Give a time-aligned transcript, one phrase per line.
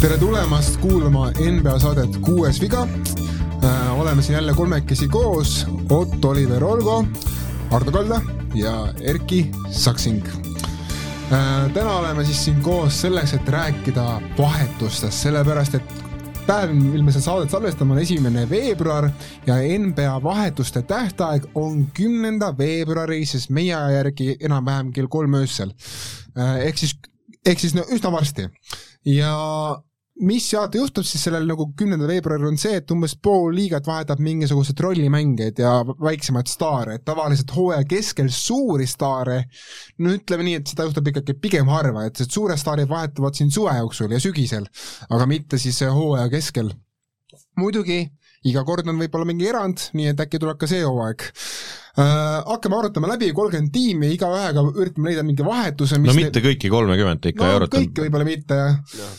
[0.00, 2.82] tere tulemast kuulama NBA saadet Kuues viga
[3.64, 4.00] äh,.
[4.00, 7.04] oleme siin jälle kolmekesi koos, Ott Oliver Olgo,
[7.70, 8.20] Ardo Kalda
[8.54, 11.72] ja Erki Saksing äh,.
[11.74, 16.05] täna oleme siis siin koos selleks, et rääkida vahetustest, sellepärast et
[16.46, 19.08] päev, mil me seda saadet salvestame, on esimene veebruar
[19.46, 25.74] ja NBA vahetuste tähtaeg on kümnenda veebruari, siis meie aja järgi enam-vähem kell kolm öösel.
[26.36, 26.96] Ehk siis,
[27.46, 28.48] ehk siis no üsna varsti
[29.10, 29.32] ja
[30.24, 34.20] mis alati juhtub siis sellel nagu kümnendal veebruaril on see, et umbes pool liigat vahetab
[34.24, 39.42] mingisuguseid rollimängijaid ja väiksemaid staare, et tavaliselt hooaja keskel suuri staare,
[40.00, 43.76] no ütleme nii, et seda juhtub ikkagi pigem harva, et suured staarid vahetuvad siin suve
[43.76, 44.68] jooksul ja sügisel,
[45.10, 46.72] aga mitte siis hooaja keskel.
[47.60, 48.06] muidugi
[48.46, 51.28] iga kord on võib-olla mingi erand, nii et äkki tuleb ka see hooaeg
[52.00, 52.40] äh,.
[52.46, 56.44] hakkame arutama läbi, kolmkümmend tiimi, igaühega üritame leida mingi vahetuse, no mitte te...
[56.48, 57.90] kõiki kolmekümmet ikka no, ei arutanud.
[57.90, 59.14] kõiki võib-olla mitte jah ja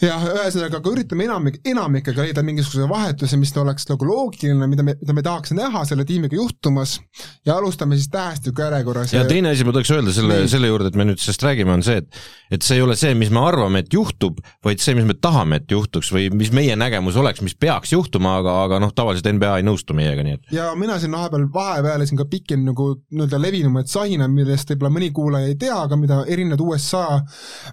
[0.00, 4.96] jah, ühesõnaga, aga üritame enamik, enamikega leida mingisuguse vahetuse, mis oleks nagu loogiline, mida me,
[5.00, 6.98] mida me tahaks näha selle tiimiga juhtumas.
[7.46, 9.12] Ja alustame siis tähestiku järjekorras.
[9.12, 11.84] ja teine asi ma tahaks öelda selle, selle juurde, et me nüüd sellest räägime, on
[11.86, 15.06] see, et et see ei ole see, mis me arvame, et juhtub, vaid see, mis
[15.08, 18.92] me tahame, et juhtuks või mis meie nägemus oleks, mis peaks juhtuma, aga, aga noh,
[18.96, 20.52] tavaliselt NBA ei nõustu meiega, nii et.
[20.52, 25.08] Ja mina siin vahepeal, vahepeal siin ka pikin nagu nii-öelda levinumaid saine, millest võib-olla mõni
[25.16, 27.06] kuulaja ei tea, aga mida erinevad USA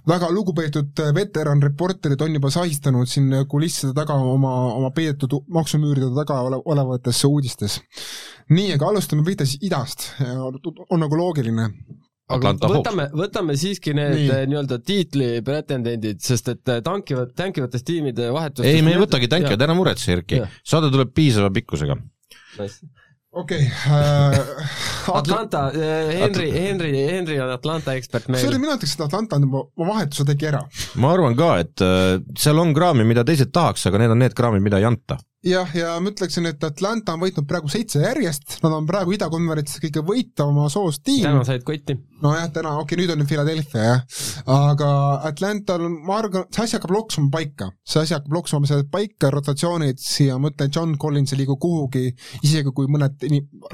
[0.08, 6.42] väga lugupeetud veteranreporterid ettevõtted on juba sahistanud siin kulisside taga oma, oma peidetud maksumüüride taga
[6.48, 7.80] ole, olevates uudistes.
[8.50, 10.12] nii, aga alustame pihta siis idast,
[10.90, 11.70] on nagu loogiline.
[12.30, 18.84] Aga võtame, võtame siiski need nii-öelda tiitli pretendendid, sest et tankivad, tankivatest tiimide vahetustest ei,
[18.86, 20.44] me ei võtagi tankivad, ära muretse, Erki.
[20.62, 21.98] saade tuleb piisava pikkusega
[23.32, 24.40] okei okay, äh,.
[25.20, 28.44] Atlanta äh,, Henry, Henry, Henry on Atlanta ekspert meil.
[28.44, 30.64] sorry, mina ütleks, et Atlanta on juba oma vahetuse tegi ära.
[31.02, 34.38] ma arvan ka, et äh, seal on kraami, mida teised tahaks, aga need on need
[34.38, 38.58] kraamid, mida ei anta jah, ja ma ütleksin, et Atlanta on võitnud praegu seitse järjest,
[38.64, 41.24] nad on praegu idakonverentsis kõige võitavama soost tiim.
[41.24, 41.96] täna said kotti.
[42.20, 44.04] nojah, täna, okei okay,, nüüd on Philadelphia jah,
[44.52, 44.90] aga
[45.30, 50.04] Atlantal, ma arvan, see asi hakkab loksuma paika, see asi hakkab loksuma seal paika, rotatsioonid
[50.28, 52.10] ja ma ütlen, John Collins ei liigu kuhugi,
[52.44, 53.24] isegi kui mõned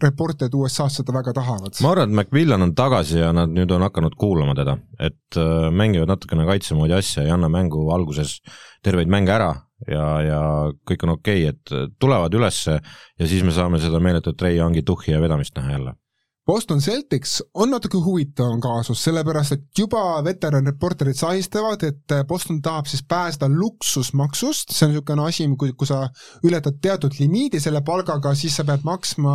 [0.03, 1.81] reporterid USA-s seda väga tahavad.
[1.81, 5.71] ma arvan, et McMillan on tagasi ja nad nüüd on hakanud kuulama teda, et äh,
[5.73, 8.37] mängivad natukene kaitse moodi asja, ei anna mängu alguses
[8.85, 9.55] terveid mänge ära
[9.87, 10.39] ja, ja
[10.87, 14.83] kõik on okei okay,, et tulevad ülesse ja siis me saame seda meeletut Ray Youngi
[14.87, 15.95] tuhhi ja vedamist näha jälle
[16.45, 23.01] Boston Celtics on natuke huvitavam kaasus, sellepärast et juba veteranreporterid sahistavad, et Boston tahab siis
[23.01, 26.03] pääseda luksusmaksust, see on niisugune asi, kui, kui sa
[26.45, 29.33] ületad teatud limiidi selle palgaga, siis sa pead maksma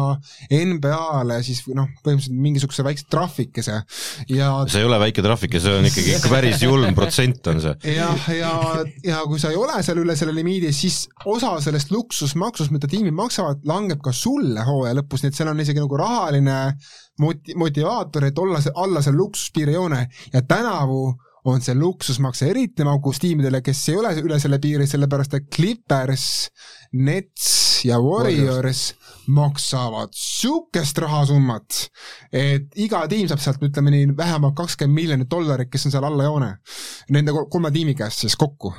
[0.54, 3.81] NBA-le siis noh, põhimõtteliselt mingisuguse väikse trahvikese.
[4.31, 7.75] Ja see ei ole väike trahvike, see on ikkagi ikka päris julm protsent on see.
[7.97, 11.91] jah, ja, ja, ja kui sa ei ole seal üle selle limiidi, siis osa sellest
[11.91, 15.98] luksusmaksust, mida tiimid maksavad, langeb ka sulle hooaja lõpus, nii et seal on isegi nagu
[15.98, 16.60] rahaline
[17.21, 21.03] moti-, motivaator, et olla see, alla seal luksuspiirijoone ja tänavu
[21.44, 26.27] on see luksusmaks eriti magus tiimidele, kes ei ole üle selle piiri, sellepärast et Clippers,
[27.00, 28.91] Nets ja Warriors
[29.31, 31.78] maksavad niisugust rahasummat,
[32.33, 36.27] et iga tiim saab sealt, ütleme nii, vähemalt kakskümmend miljonit dollarit, kes on seal alla
[36.28, 36.50] joone.
[37.15, 38.75] Nende kolme tiimi käest siis kokku.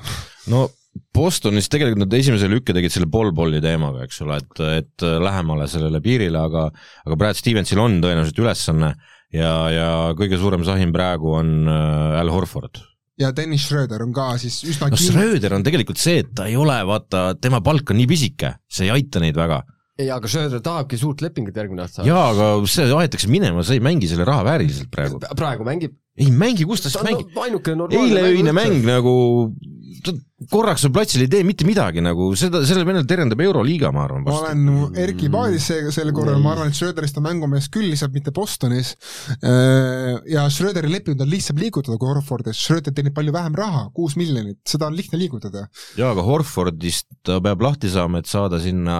[0.53, 0.67] no
[1.15, 6.01] Bostonis tegelikult nad esimese lükke tegid selle ball-balli teemaga, eks ole, et, et lähemale sellele
[6.03, 6.67] piirile, aga
[7.05, 8.93] aga Brad Stevensil on tõenäoliselt ülesanne
[9.35, 12.83] ja, ja kõige suurem sahin praegu on äh, Al Horford.
[13.19, 16.57] ja Dennis Schröder on ka siis üsna no Schröder on tegelikult see, et ta ei
[16.59, 19.63] ole, vaata, tema palk on nii pisike, see ei aita neid väga
[20.01, 22.05] ei, aga Schröder tahabki suurt lepingut järgmine aasta.
[22.07, 25.21] jaa, aga see aetakse minema, sa ei mängi selle raha vääriliselt praegu.
[25.37, 25.97] praegu mängib.
[26.19, 27.35] Ei mängi, kus ta siis mängib
[27.77, 27.87] no,?
[27.87, 29.13] eileöine mäng nagu
[30.51, 34.23] korraks seal platsil ei tee mitte midagi nagu, seda, sellele vennale terendab Euroliiga, ma arvan.
[34.25, 38.15] ma olen Erki paadis seega sel korral, ma arvan, et Schröderist on mängumees küll, lihtsalt
[38.15, 38.93] mitte Bostonis.
[39.37, 44.17] Äh, ja Schröderi lepingut on lihtsam liigutada kui Horfordis, Schröder teenib palju vähem raha, kuus
[44.19, 45.67] miljonit, seda on lihtne liigutada.
[45.99, 48.97] jaa, aga Horfordist ta peab lahti saama, et saada sinna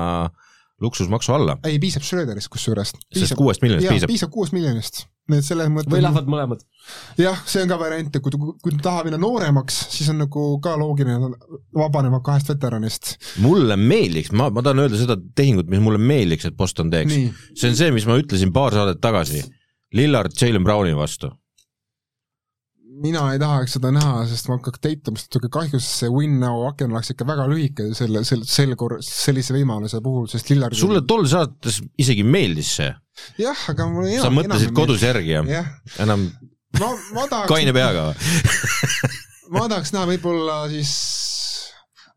[0.81, 1.57] luksusmaksu alla.
[1.65, 2.93] ei, piisab Schröderist kusjuures.
[3.15, 4.13] sest kuuest miljonist piisab?
[4.13, 6.63] piisab kuuest miljonist et selles mõttes või lähevad mõlemad?
[7.19, 8.33] jah, see on ka variant, et kui,
[8.63, 11.31] kui ta tahab minna nooremaks, siis on nagu ka loogiline,
[11.77, 13.13] vabanema kahest veteranist.
[13.43, 17.19] mulle meeldiks, ma, ma tahan öelda seda tehingut, mis mulle meeldiks, et Boston teeks.
[17.53, 19.43] see on see, mis ma ütlesin paar saadet tagasi.
[19.93, 21.31] Lillard Jalen Browni vastu.
[23.01, 26.67] mina ei tahaks seda näha, sest ma hakkaks Tatumist natuke kahju, sest see win now
[26.67, 31.01] aken oleks ikka väga lühike selle, sel, sel korral, sellise võimaluse puhul, sest Lillard sulle
[31.09, 32.91] tol saates isegi meeldis see
[33.41, 35.49] jah, aga mul enam sa mõtlesid kodus järgi, jah?
[35.49, 35.63] Ja.?
[36.03, 36.27] enam
[36.79, 38.11] ma, ma tahaks kaine peaga
[39.53, 40.93] ma tahaks näha võib-olla siis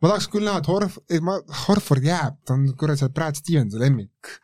[0.04, 3.38] ma tahaks küll näha, et Horf-, et ma, Horford jääb, ta on kurat seal Brad
[3.38, 4.34] Stevensi lemmik.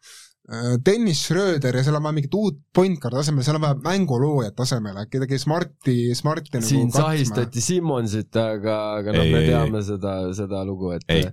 [0.50, 3.76] Äh, Dennis Schröder ja seal on vaja mingit uut point guard asemele, seal on vaja
[3.84, 9.86] mänguloojat asemele, kedagi Smarti, Smarti nagu siin sahistati Simmonsit, aga, aga noh, me teame ei,
[9.92, 11.28] seda, seda lugu, et ei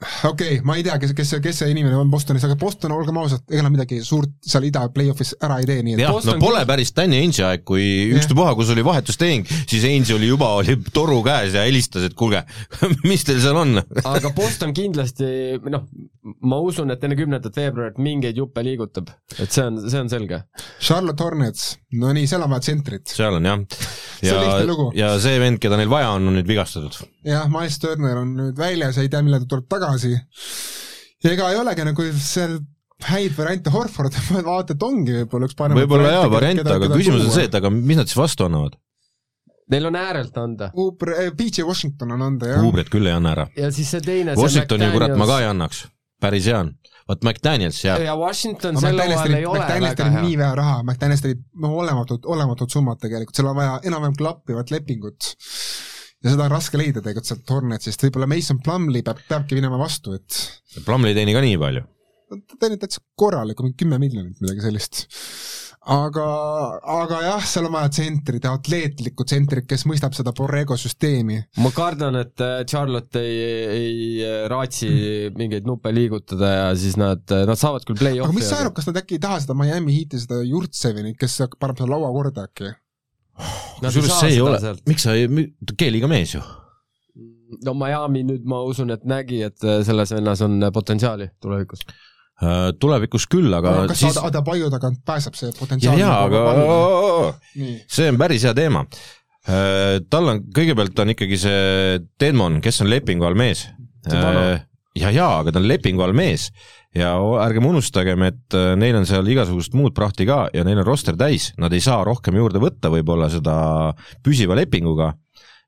[0.00, 2.94] okei okay,, ma ei tea, kes, kes see, kes see inimene on Bostonis, aga Boston,
[2.96, 6.16] olgem ausad, ega nad midagi suurt seal ida play-off'is ära ei tee, nii et jah,
[6.28, 7.84] no pole päris Danny Ainge'i aeg, kui
[8.16, 12.42] ükstapuha, kus oli vahetustehing, siis Ainge oli juba, oli toru käes ja helistas, et kuulge,
[13.10, 13.82] mis teil seal on?
[14.04, 15.86] Aga Boston kindlasti, noh,
[16.40, 20.40] ma usun, et enne kümnendat veebruarit mingeid juppe liigutab, et see on, see on selge.
[20.80, 23.12] Charlotte Hornets, no nii, seal on vaja tsentrit.
[23.12, 23.62] seal on jah.
[24.24, 24.40] ja,
[24.96, 26.96] ja see vend, keda neil vaja on, on nüüd vigastatud.
[27.28, 30.14] jah, Miles Turner on nüüd väljas, ei tea, millal ta tuleb tagasi,
[31.28, 32.60] ega ei olegi nagu seal
[33.10, 34.16] häid variante, Horford,
[34.50, 37.72] vaata, et ongi võib-olla üks parem võib-olla jaa, variant, aga küsimus on see, et aga
[37.72, 38.76] mis nad siis vastu annavad?
[39.70, 40.72] Neil on äärelt anda.
[40.74, 42.64] Uber, eh, PJ Washington on anda, jah.
[42.66, 43.46] Ubrit küll ei anna ära.
[43.54, 45.84] ja siis see teine Washingtoni kurat ma ka ei annaks,
[46.20, 46.72] päris hea on.
[47.10, 48.04] vot McDaniels jääb.
[48.06, 50.24] ja Washington no, sel hooajal ei ole väga hea.
[50.26, 54.74] nii vähe raha, McDaniels tegi noh, olematud, olematud summad tegelikult, seal on vaja enam-vähem klappivat
[54.74, 55.32] lepingut
[56.20, 60.14] ja seda on raske leida tegelikult sealt Hornetsist, võib-olla Mason Plumlee peab, peabki minema vastu,
[60.18, 61.86] et Plumlee ei teeni ka nii palju?
[62.30, 65.02] ta teenib täitsa korralikku, mingi kümme miljonit, midagi sellist.
[65.88, 66.24] Aga,
[66.84, 71.40] aga jah, seal on vaja tsentrit atleetlikku tsentrit, kes mõistab seda Borrego süsteemi.
[71.62, 73.40] ma kardan, et äh, Charlotte ei,
[73.72, 73.94] ei
[74.26, 74.90] äh, raatsi
[75.36, 78.28] mingeid nuppe liigutada ja siis nad, äh, nad saavad küll play-off'i.
[78.28, 81.40] aga mis sa arvad, kas nad äkki ei taha seda Miami Heat'i, seda Jurtsevini, kes
[81.58, 82.74] paneb seda laua korda äkki?
[83.80, 84.60] kusjuures see ei ole,
[84.90, 85.48] miks sa ei,
[85.80, 86.44] keeliga mees ju.
[87.64, 91.88] no Miami nüüd ma usun, et nägi, et selles vennas on potentsiaali tulevikus.
[92.80, 94.18] Tulevikus küll, aga no, kas siis...
[94.24, 95.98] Adebayo tagant pääseb see potentsiaal?
[96.00, 97.34] jaa, aga
[97.84, 98.86] see on päris hea teema.
[99.48, 100.00] Uh,.
[100.12, 103.66] tal on, kõigepealt on ikkagi see Denmon, kes on lepingu all mees.
[104.08, 104.56] Uh,
[104.96, 106.50] ja, jaa, aga ta on lepingu all mees.
[106.96, 107.12] Ja
[107.44, 111.14] ärgem unustagem, et äh, neil on seal igasugust muud prahti ka ja neil on roster
[111.18, 113.54] täis, nad ei saa rohkem juurde võtta võib-olla seda
[114.26, 115.12] püsiva lepinguga.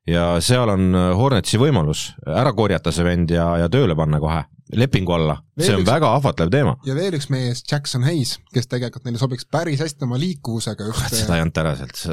[0.09, 4.41] Ja seal on äh, Hornetsi võimalus ära korjata see vend ja, ja tööle panna kohe
[4.77, 6.75] lepingu alla, see on üks, väga ahvatlev teema.
[6.87, 11.17] ja veel üks mees, Jackson Hayes, kes tegelikult neile sobiks päris hästi oma liikuvusega just
[11.21, 12.03] seda ei anta ära sealt,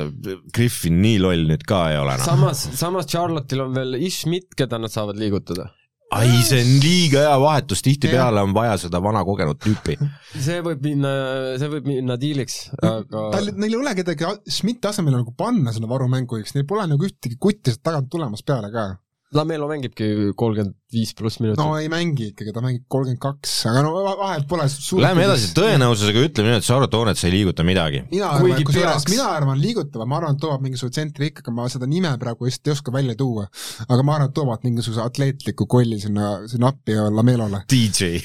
[0.54, 2.16] Griffin nii loll nüüd ka ei ole.
[2.20, 2.30] Noh.
[2.30, 5.70] samas, samas Charlotte'il on veel Ish Schmidt, keda nad saavad liigutada
[6.10, 9.96] ai, see on liiga hea vahetus, tihtipeale on vaja seda vana kogenud tüüpi.
[10.46, 11.12] see võib minna,
[11.60, 15.90] see võib minna diiliks, aga tal, neil ei ole kedagi Schmidti asemele nagu panna sinna
[15.90, 18.88] varumänguiks, neil pole nagu ühtegi kutti sealt tagant tulemas peale ka
[19.30, 21.60] Lamelo mängibki kolmkümmend viis pluss minutit.
[21.62, 24.66] no ei mängi ikkagi, ta mängib kolmkümmend kaks, aga no vahet pole
[25.04, 28.02] Lähme edasi, tõenäosusega ütleme nii, et Charlotte Hornets ei liiguta midagi.
[28.10, 31.68] mina arvan, kusjuures mina arvan, liigutavad, ma arvan, et toovad mingisuguse tsentri ikka, aga ma
[31.70, 33.46] seda nime praegu vist ei oska välja tuua.
[33.86, 37.62] aga ma arvan, et toovad mingisuguse atleetliku kolli sinna, sinna appi Lamelole.
[37.70, 38.18] DJ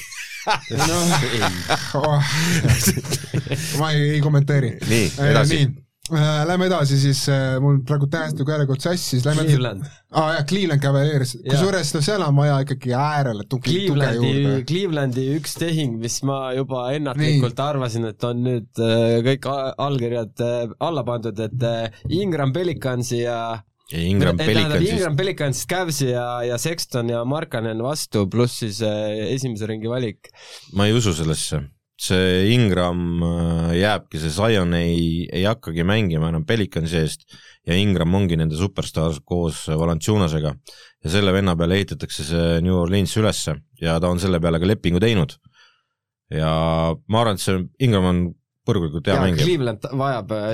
[0.74, 1.00] no,
[2.02, 2.36] oh,
[3.78, 4.74] ma ei, ei kommenteeri.
[4.90, 5.66] nii, edasi
[6.12, 9.84] lähme edasi siis, äh, mul praegu tähestab järjekord sassis, lähme Cleveland.
[10.12, 14.56] aa ah, jah, Cleveland Cavaliers, kusjuures no seal on vaja ikkagi äärele tuge, tuge juurde.
[14.70, 17.66] Clevelandi üks tehing, mis ma juba ennatlikult Nii.
[17.68, 20.44] arvasin, et on nüüd äh, kõik allkirjad
[20.80, 23.38] alla pandud, et Ingram Pelicansi ja
[23.92, 24.92] ja Ingram Pelicansist.
[24.92, 30.30] Ingram Pelicansist Cavsi ja, ja Sexton ja Markanen vastu, pluss siis esimese ringi valik.
[30.74, 31.62] ma ei usu sellesse
[31.96, 37.24] see Ingram äh, jääbki, see Zion ei, ei hakkagi mängima enam Pelicansi eest
[37.66, 40.54] ja Ingram ongi nende superstaar koos Valanciunasega.
[41.04, 44.68] ja selle venna peale ehitatakse see New Orleans ülesse ja ta on selle peale ka
[44.68, 45.36] lepingu teinud.
[46.30, 46.50] ja
[47.08, 48.22] ma arvan, et see Ingram on
[48.66, 49.46] põrgulikult hea mängija.
[49.46, 50.52] Cleveland vajab äh,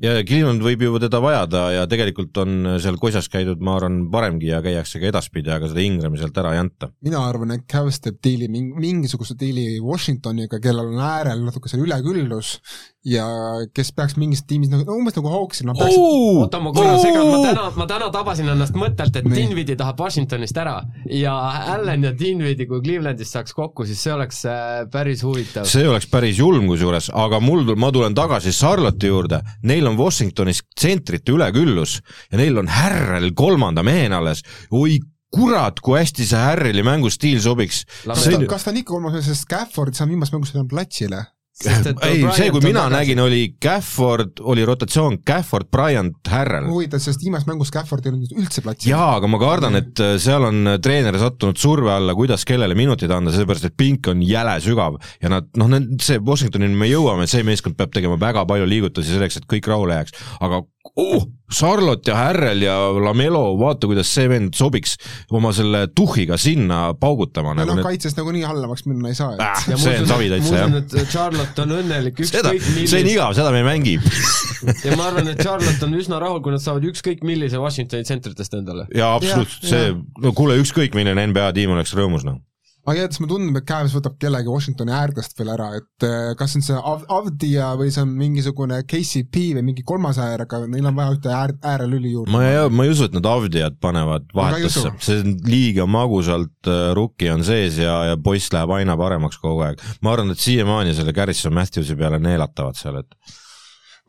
[0.00, 4.50] ja Cleveland võib ju teda vajada ja tegelikult on seal Kosjas käidud, ma arvan, varemgi
[4.50, 6.90] ja käiakse ka edaspidi, aga seda Ingrami sealt ära ei anta.
[7.04, 12.56] mina arvan, et Cavs teeb diili, mingisuguse diili Washingtoniga, kellel on äärel natuke seal üleküllus
[13.04, 13.24] ja
[13.72, 15.96] kes peaks mingis tiimis nagu no, umbes nagu Hawksil no, peaks...
[15.96, 20.60] oota, ma korra segan, ma täna, ma täna tabasin ennast mõttelt, et Dinvidi tahab Washingtonist
[20.60, 20.76] ära
[21.08, 21.32] ja
[21.74, 25.68] Allan ja Dinvidi, kui Clevelandist saaks kokku, siis see oleks äh, päris huvitav.
[25.70, 30.62] see oleks päris julm kusjuures, aga mul, ma tulen tagasi Charlotte'i juurde, neil on Washingtonis
[30.76, 34.98] tsentrite üleküllus ja neil on Härrel kolmanda mehena alles, oi
[35.30, 37.84] kurat, kui hästi see Harreli mängustiil sobiks.
[38.06, 40.62] kas ta, kas ta on ikka kolmas mees, sest Stafford, see on viimases mängus, ta
[40.62, 41.24] on platsile
[42.08, 42.94] ei, see, kui mina tagasi.
[42.96, 46.68] nägin, oli Gafford, oli rotatsioon Gafford, Bryant, Harrel.
[46.70, 48.92] huvitav, sest viimases mängus Gafford ei olnud üldse platsil.
[48.94, 53.12] jaa, aga ma kardan, et äh, seal on treener sattunud surve alla, kuidas kellele minutid
[53.14, 57.44] anda, sellepärast et pink on jäle sügav ja nad noh, see Washingtonini me jõuame, see
[57.46, 60.64] meeskond peab tegema väga palju liigutusi selleks, et kõik rahule jääks, aga
[60.96, 64.96] oh, Charlotte ja Harrel ja Lamelo, vaata, kuidas see vend sobiks
[65.34, 67.54] oma selle tuhhiga sinna paugutama.
[67.54, 69.64] no nagu noh, kaitses nagunii halvemaks minna ei saa äh,.
[69.70, 70.76] see on savi täitsa, jah.
[70.80, 73.96] et Charlotte on õnnelik ükskõik millise see on igav, seda me ei mängi
[74.86, 78.60] ja ma arvan, et Charlotte on üsna rahul, kui nad saavad ükskõik millise Washingtoni tsentritest
[78.60, 78.86] endale.
[78.94, 79.90] jaa, absoluutselt, see,
[80.22, 82.42] no kuule, ükskõik milline NBA tiim oleks rõõmus, noh
[82.86, 86.56] aga igatahes mulle tundub, et Cavs võtab kellegi Washingtoni äärtest veel ära, et eh, kas
[86.56, 90.88] on see Av-, Avdia või see on mingisugune KCP või mingi kolmas äär, aga neil
[90.88, 92.32] on vaja ühte äär, äärelüli juurde.
[92.32, 96.86] ma ei, ma ei usu, et nad Avdiat panevad vahetusse, see on liiga magusalt, eh,
[96.96, 99.84] rukki on sees ja, ja poiss läheb aina paremaks kogu aeg.
[100.00, 103.38] ma arvan, et siiamaani selle Garrison Matthewsi peale neelatavad seal, et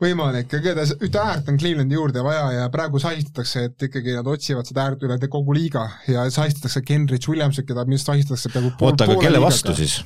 [0.02, 4.68] võimalik, igatahes ühte äärt on Clevelandi juurde vaja ja praegu sahistatakse, et ikkagi nad otsivad
[4.68, 8.92] seda äärt üle kogu liiga ja sahistatakse Kenrich Williamsit, keda minu arust sahistatakse peaaegu pool,
[8.92, 9.48] oota, aga kelle liigaga.
[9.48, 10.00] vastu siis?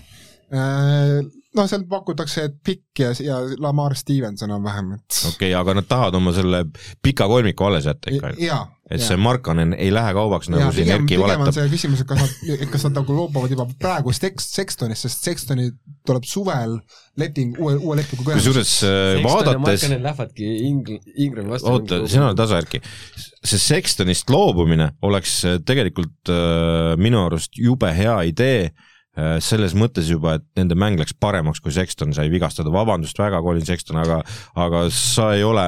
[0.55, 1.21] Äh,
[1.57, 5.89] noh, seal pakutakse, et Pikk ja, ja Lamar Stevens enam-vähem, et okei okay,, aga nad
[5.89, 6.65] tahavad oma selle
[7.03, 8.35] pika kolmiku alles jätta ikka?
[8.43, 11.51] jaa, et see Markanen ei lähe kaubaks, nagu ja, siin Erki valetab.
[11.57, 15.69] see küsimus, et kas nad, kas nad nagu loobuvad juba praegu Sex-, Sextonist, sest Sextoni
[16.07, 16.77] tuleb suvel
[17.19, 22.63] leping, uue, uue lepingu kusjuures äh, vaadates lähevadki Ing-, Ingrami vastu oota, sina oled tasa,
[22.63, 22.83] Erki.
[23.43, 28.87] see Sextonist loobumine oleks äh, tegelikult äh, minu arust jube hea idee Äh,
[29.41, 33.65] selles mõttes juba, et nende mäng läks paremaks, kui Sexton sai vigastada, vabandust väga, Colin
[33.65, 34.21] Sexton, aga
[34.61, 35.65] aga sa ei ole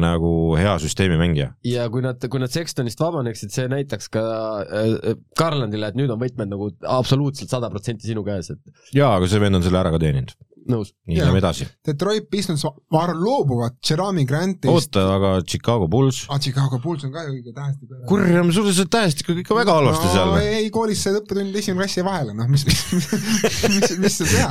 [0.00, 1.50] nagu hea süsteemi mängija.
[1.66, 4.24] ja kui nad, kui nad Sextonist vabaneksid, see näitaks ka
[4.64, 9.28] äh, Garlandile, et nüüd on võtmed nagu absoluutselt sada protsenti sinu käes, et jaa, aga
[9.30, 10.34] see vend on selle ära ka teeninud
[10.70, 10.92] nõus.
[11.06, 11.66] nii, lähme edasi.
[11.86, 14.70] Detroit Pistons, ma arvan, loobuvad Jerami Grantist.
[14.72, 16.24] oota, aga Chicago Bulls?
[16.28, 17.94] aa, ah, Chicago Bulls on ka ju õige tähestik.
[18.10, 20.34] kurjam, sul see tähestik on ikka väga halvasti no, seal.
[20.42, 24.50] ei, koolis sai õppetund esimene klass jäi vahele, noh, mis, mis, mis, mis sa teha.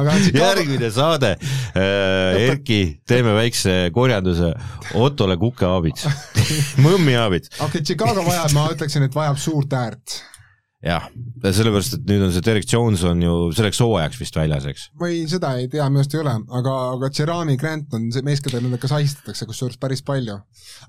[0.00, 0.44] aga Chicago...
[0.44, 4.52] järgmine saade äh,, Erki, teeme väikse korjanduse
[5.00, 6.06] Ottole kukeaabits
[6.84, 7.56] mõmmiaabits.
[7.58, 10.20] okei okay,, Chicago vajab, ma ütleksin, et vajab suurt äärt
[10.84, 11.06] jah,
[11.44, 14.86] sellepärast, et nüüd on see Derek Jones on ju selleks hooajaks vist väljas, eks?
[15.00, 18.42] või seda ei tea, minu arust ei ole, aga, aga Jerami Grant on see mees,
[18.44, 20.36] keda nendega sahistatakse, kusjuures päris palju.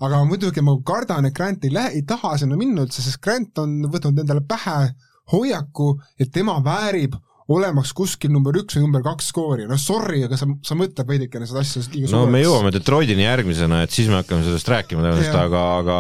[0.04, 3.64] aga muidugi ma kardan, et Grant ei lähe, ei taha sinna minna üldse, sest Grant
[3.64, 4.92] on võtnud endale pähe
[5.32, 7.16] hoiaku, et tema väärib
[7.52, 11.46] olemaks kuskil number üks või number kaks skoori, no sorry, aga sa, sa mõtled veidikene
[11.48, 12.34] seda asja liiga no suureks.
[12.34, 16.00] me jõuame Detroitini järgmisena, et siis me hakkame sellest rääkima tõenäoliselt, aga, aga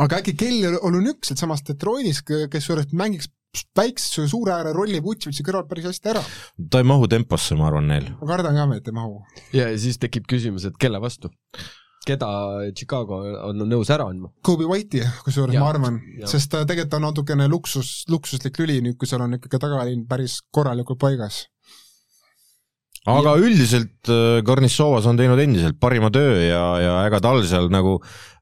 [0.00, 3.28] aga äkki Kelly Olunük sealsamas Detroitis, kes juures mängiks
[3.76, 6.22] väikse suure ääre rolli Vutševitši kõrval päris hästi ära.
[6.70, 8.06] ta ei mahu temposse, ma arvan, neil.
[8.20, 9.20] ma kardan ka, et ei mahu.
[9.56, 11.32] ja siis tekib küsimus, et kelle vastu?
[12.06, 12.28] keda
[12.72, 14.30] Chicago on nõus ära andma?
[14.46, 15.98] Kobe White'i, kusjuures ma arvan,
[16.30, 20.38] sest ta tegelikult on natukene luksus, luksuslik lüli nüüd, kui seal on ikkagi tagaliin päris
[20.54, 21.44] korralikult paigas
[23.08, 23.44] aga ja.
[23.46, 24.10] üldiselt
[24.44, 27.98] Garnissovas äh, on teinud endiselt parima töö ja, ja ega tal seal nagu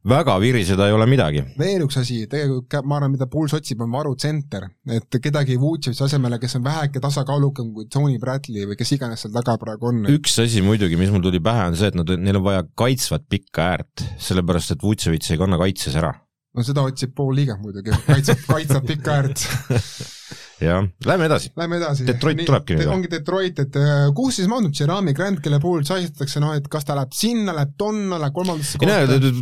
[0.09, 1.43] väga viriseda ei ole midagi.
[1.59, 6.39] veel üks asi, tegelikult ma arvan, mida Puls otsib, on varutsenter, et kedagi Vutševitši asemele,
[6.43, 10.05] kes on väheke tasakaalukam kui Tony Bradley või kes iganes seal taga praegu on.
[10.15, 13.29] üks asi muidugi, mis mul tuli pähe, on see, et nad, neil on vaja kaitsvat
[13.31, 16.15] pikka äärt, sellepärast et Vutševitš ei kanna kaitses ära.
[16.55, 19.47] no seda otsib pool liiget muidugi, kaitsvat, kaitsvat pikka äärt
[20.63, 21.53] jah, lähme edasi.
[21.59, 22.07] Lähme edasi.
[22.09, 26.43] Detroit tulebki nüüd ongi Detroit, et äh, kuhu siis maandub Jerami Grant, kelle puhul sahistatakse,
[26.45, 29.33] noh, et kas ta läheb sinna, läheb tonna, läheb kolmandasse kohta?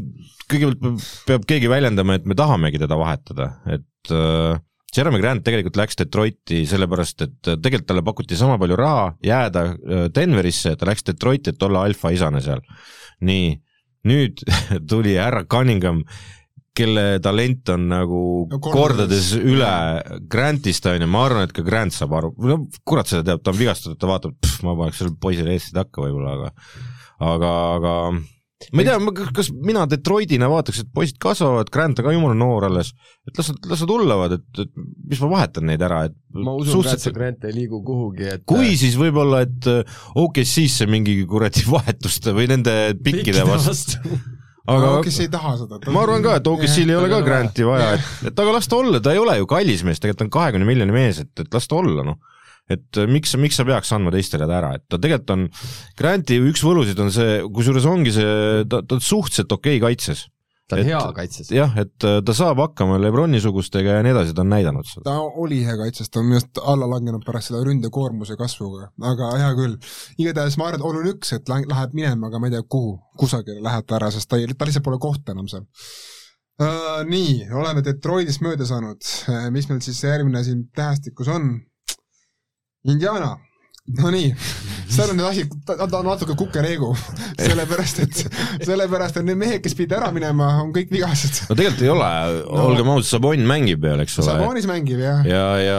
[0.46, 4.61] kõigepealt peab keegi väljendama, et me tahamegi teda vahetada, et äh,
[4.96, 9.64] Jeremy Grant tegelikult läks Detroiti sellepärast, et äh, tegelikult talle pakuti sama palju raha jääda
[9.73, 12.62] äh, Denverisse, ta läks Detroiti, et olla alfaisane seal.
[13.26, 13.52] nii,
[14.08, 14.44] nüüd
[14.90, 16.04] tuli härra Cunningham
[16.76, 19.71] kelle talent on nagu no, kordades, kordades üle
[20.33, 23.54] Grantist, on ju, ma arvan, et ka Grant saab aru, no kurat seda teab, ta
[23.54, 26.54] on vigastatud, ta vaatab, ma paneks sellele poisile Eestit hakka võib-olla, aga
[27.26, 27.95] aga, aga
[28.73, 32.68] ma ei tea, kas mina Detroitina vaataks, et poisid kasvavad, Grant on ka jumala noor
[32.71, 32.92] alles,
[33.28, 34.73] et las nad, las nad hullavad, et, et
[35.11, 36.88] mis ma vahetan neid ära, et ma usun suhteliselt...
[36.88, 39.68] ka, et see Grant ei liigu kuhugi, et kui, siis võib-olla, et
[40.25, 44.00] OKC-sse mingi kuradi vahetuste või nende pikkide vastu
[44.66, 45.80] aga OKC ei taha seda.
[45.94, 48.80] ma arvan ka, et OKC-l ei ole ka Granti vaja, et, et aga las ta
[48.80, 51.68] olla, ta ei ole ju kallis mees, tegelikult on kahekümne miljoni mees, et, et las
[51.70, 52.20] ta olla, noh.
[52.73, 55.49] et miks, miks sa peaks andma teistele ta ära, et ta tegelikult on,
[55.99, 60.26] Granti üks võlusid on see, kusjuures ongi see, ta, ta on suhteliselt okei okay kaitses
[60.68, 61.50] ta on Et- hea kaitses.
[61.54, 65.04] jah, et äh, ta saab hakkama Lebroni sugustega ja nii edasi, ta on näidanud seda.
[65.11, 69.30] ta oli hea kaitses, ta on minu arust alla langenud pärast seda ründekoormuse kasvuga, aga
[69.38, 69.76] hea küll.
[70.18, 72.96] igatahes ma arvan, et oluline üks, et lä- läheb minema, aga ma ei tea, kuhu,
[73.18, 75.62] kusagile läheb ta ära, sest ta ei, ta lihtsalt pole kohta enam seal
[76.61, 77.04] uh,.
[77.06, 79.02] nii, oleme Detroitist mööda saanud,
[79.54, 81.61] mis meil siis järgmine siin tähestikus on?
[82.87, 83.37] Indiana,
[83.86, 84.30] no nii,
[84.90, 86.88] seal on nüüd asi, ta on natuke kukereegu,
[87.38, 88.22] sellepärast et,
[88.66, 91.44] sellepärast et need mehed, kes pidid ära minema, on kõik vigased.
[91.50, 94.32] no tegelikult ei ole no., olgem ausad, Sabon mängib veel, eks ole.
[94.32, 95.78] Sabonis mängib jah ja., ja,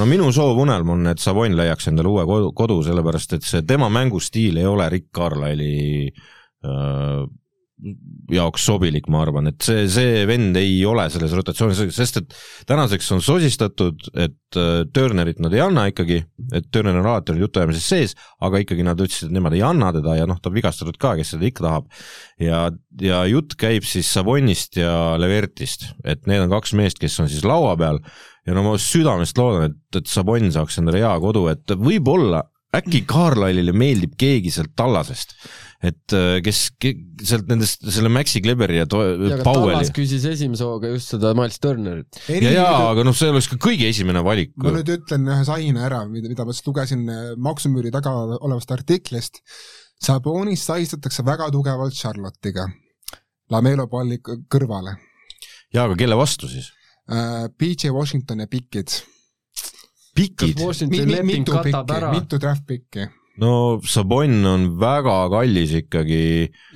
[0.00, 3.90] no minu soovunelm on, et Savon leiaks endale uue kodu, kodu, sellepärast et see tema
[3.92, 7.24] mängustiil ei ole Rick Carlisle'i äh,
[8.30, 12.36] jaoks sobilik, ma arvan, et see, see vend ei ole selles rotatsioonis, sest et
[12.70, 16.20] tänaseks on sosistatud, et äh, Turnerit nad ei anna ikkagi,
[16.54, 18.14] et Turner on alati olnud jutuajamises sees,
[18.46, 21.16] aga ikkagi nad ütlesid, et nemad ei anna teda ja noh, ta on vigastatud ka,
[21.18, 21.90] kes seda ikka tahab.
[22.42, 22.62] ja,
[23.02, 27.44] ja jutt käib siis Savonist ja Levertist, et need on kaks meest, kes on siis
[27.46, 28.00] laua peal.
[28.46, 33.04] Ja no ma südamest loodan, et, et Sabon saaks endale hea kodu, et võib-olla äkki
[33.08, 35.36] Carlisle'ile meeldib keegi sealt tallasest,
[35.84, 36.92] et äh, kes ke,
[37.24, 42.20] sealt nendest, selle Maxi Kleberi ja, ja Powelli küsis esimese hooga just seda Miles Turnerit.
[42.30, 44.54] ja, ja, aga noh, see oleks ka kõige esimene valik.
[44.60, 48.72] ma nüüd ütlen ühe saina ära, mida, mida ma just lugesin äh, maksumüüri taga olevast
[48.74, 49.42] artiklist.
[50.04, 52.66] Sabonis sahistatakse väga tugevalt Charlotte'iga,
[53.52, 54.96] Lamelo palli kõrvale.
[55.74, 56.70] ja, aga kelle vastu siis?
[57.04, 58.94] PJ Washington ja pikid.
[60.16, 60.56] pikid?
[61.28, 63.10] Mitu pikki, mitu draft pikki.
[63.42, 66.20] No Sabon on väga kallis ikkagi,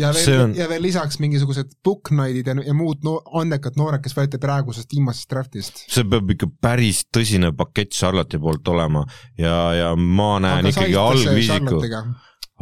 [0.00, 4.02] ja veel on-, ja veel lisaks mingisugused book night'id ja, ja muud no, andekad noored,
[4.04, 5.84] kes võeti praegusest viimasest draftist.
[5.86, 9.04] see peab ikka päris tõsine pakett Charlotte'i poolt olema
[9.38, 11.82] ja, ja ma näen Aga ikkagi algviisiku,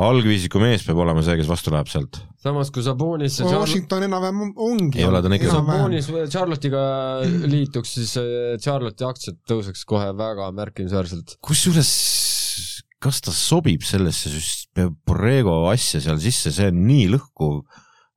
[0.06, 2.20] algviisiku mees peab olema see, kes vastu läheb sealt.
[2.42, 5.00] samas kui Sabonis ja Charlotte Washington enam-vähem ongi.
[5.00, 6.82] Ei ole, ta on ikka- Sabonis Charlotte'iga
[7.48, 11.38] liituks, siis äh, Charlotte'i aktsiad tõuseks kohe väga märkimisväärselt.
[11.40, 11.90] kusjuures,
[13.02, 14.30] kas ta sobib sellesse
[15.06, 17.58] Borrego asja seal sisse, see on nii lõhkuv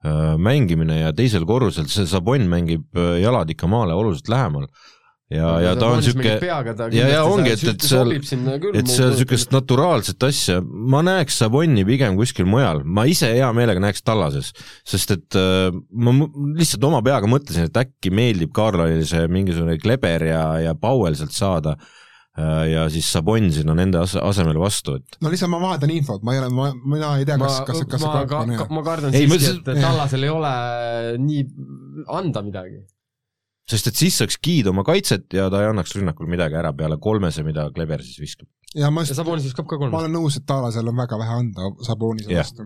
[0.05, 4.67] äh, mängimine ja teisel korrusel see Sabon mängib äh, jalad ikka maale oluliselt lähemal.
[5.29, 6.39] ja, ja ta on sihuke,
[6.97, 8.07] ja- ja ongi, et- et seal-
[8.79, 13.51] et see on niisugust naturaalset asja, ma näeks Saboni pigem kuskil mujal, ma ise hea
[13.53, 14.49] meelega näeks Tallases,
[14.89, 16.15] sest et äh, ma
[16.57, 21.31] lihtsalt oma peaga mõtlesin, et äkki meeldib Carlisle'ile see mingisugune Kleber ja, ja Powell sealt
[21.37, 21.75] saada
[22.69, 26.35] ja siis Sabon sinna nende as- asemele vastu, et no lihtsalt ma vahetan infot, ma
[26.35, 28.53] ei ole, ma, mina ei tea, ma kas, kas, kas see ma, kaup ka, on
[28.55, 28.75] ka, hea.
[28.77, 30.53] ma kardan Ei, siiski, et Tallasel ei ole
[31.25, 31.43] nii
[32.19, 32.79] anda midagi.
[33.69, 36.97] Sest et siis saaks Giid oma kaitset ja ta ei annaks rünnakul midagi ära peale
[37.01, 38.49] kolmese, mida Kleber siis viskab.
[38.77, 39.97] ja ma ja Sabonis viskab ka ma kolm.
[40.01, 42.45] olen nõus, et Taalasel on väga vähe anda Sabonise Jah.
[42.45, 42.65] vastu.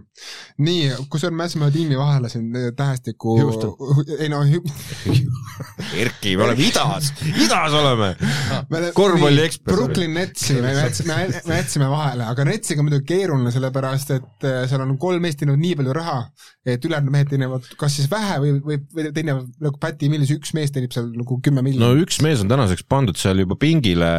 [0.63, 3.38] nii, kusjuures me jätsime tiimi vahele siin eh, tähestiku
[4.22, 4.44] ei no,
[6.04, 8.10] Erki, me oleme idas, idas oleme.
[8.72, 9.76] me Korvpalliekspert.
[9.76, 14.63] Brooklyn Netsi me jätsime, me jätsime vahele, aga Netsiga on muidugi keeruline, sellepärast et eh,
[14.72, 16.18] seal on kolm meest teeninud nii palju raha,
[16.66, 20.54] et ülejäänud mehed teenivad kas siis vähe või, või, või teenivad nagu Päti Millis, üks
[20.58, 22.06] mees teenib seal nagu kümme no miljonit.
[22.08, 24.12] üks mees on tänaseks pandud seal juba pingile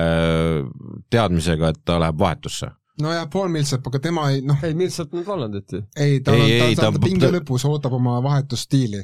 [1.12, 2.72] teadmisega, et ta läheb vahetusse.
[3.02, 5.80] nojah, Paul Millsap, aga tema ei, noh, ei, Millsap nüüd vallandati.
[5.98, 9.00] ei, ta Ei, on, ta ta- on pinge ta- lõpus, ootab oma vahetusstiili.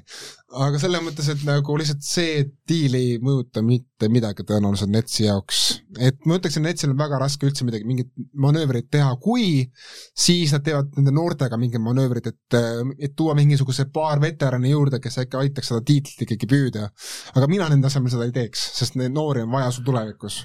[0.61, 5.81] aga selles mõttes, et nagu lihtsalt see diil ei mõjuta mitte midagi tõenäoliselt Netsi jaoks.
[5.99, 9.71] et ma ütleksin, Netsil on väga raske üldse midagi, mingit manöövrit teha, kui
[10.15, 12.59] siis nad teevad nende noortega mingit manöövrit, et,
[12.99, 16.89] et tuua mingisuguse paar veterani juurde, kes äkki aitaks seda tiitlit ikkagi püüda.
[17.35, 20.45] aga mina nende asemel seda ei teeks, sest neid noori on vaja sul tulevikus.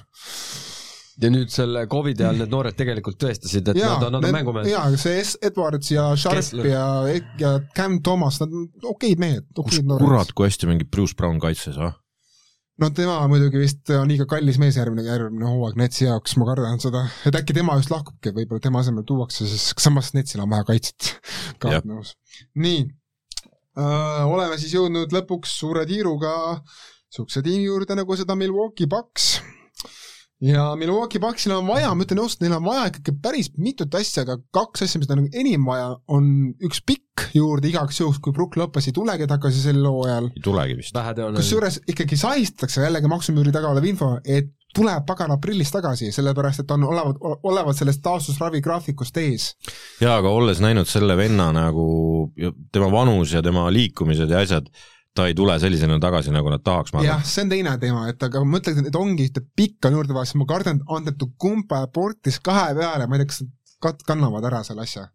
[1.22, 4.68] Ja nüüd selle Covidi ajal need noored tegelikult tõestasid, et nad on, nad on mängumehed.
[4.68, 5.36] jaa, see S.
[5.48, 6.68] Edwards ja Sharp Kessler.
[6.68, 6.88] ja,
[7.40, 10.04] ja Cam Thomas, nad on okeid mehed, okeid noored.
[10.04, 11.96] kurat, kui hästi mängib Bruce Brown kaitses, ah?
[12.82, 16.82] no tema muidugi vist on liiga kallis mees järgmine, järgmine hooaeg Netsi jaoks, ma kardan
[16.84, 20.68] seda, et äkki tema just lahkubki, võib-olla tema asemel tuuakse, siis samas Netsil on vaja
[20.68, 21.14] kaitset.
[21.62, 22.12] ka nõus.
[22.60, 22.84] nii
[23.80, 29.38] äh,, oleme siis jõudnud lõpuks suure tiiruga niisuguse tiimi juurde nagu seda Milwaukee Bucks
[30.44, 34.26] ja Milwaukee Bucksil on vaja, ma ütlen ausalt, neil on vaja ikkagi päris mitut asja,
[34.26, 36.28] aga kaks asja, mis neil on enim vaja, on
[36.66, 40.76] üks pikk juurde igaks juhuks, kui Brook Lopez ei tulegi tagasi sel hooajal, ei tulegi
[40.78, 41.00] vist.
[41.38, 46.74] kusjuures ikkagi sahistatakse jällegi maksumüüri taga olev info, et tuleb pagan aprillis tagasi, sellepärast et
[46.74, 49.46] on olevat, olevat sellest taastusravi graafikust ees.
[50.02, 51.86] jaa, aga olles näinud selle venna nagu
[52.72, 54.68] tema vanus ja tema liikumised ja asjad,
[55.16, 58.06] ta ei tule sellisena tagasi, nagu nad tahaks, ma jah arvan., see on teine teema,
[58.12, 61.32] et aga ma mõtlen, et ongi ühte pikka juurde vaja, sest ma kardan, et Andetu
[61.40, 63.52] kumba ja Portis kahe peale, ma ei tea, kas nad
[63.86, 65.06] kat-, kannavad ära selle asja.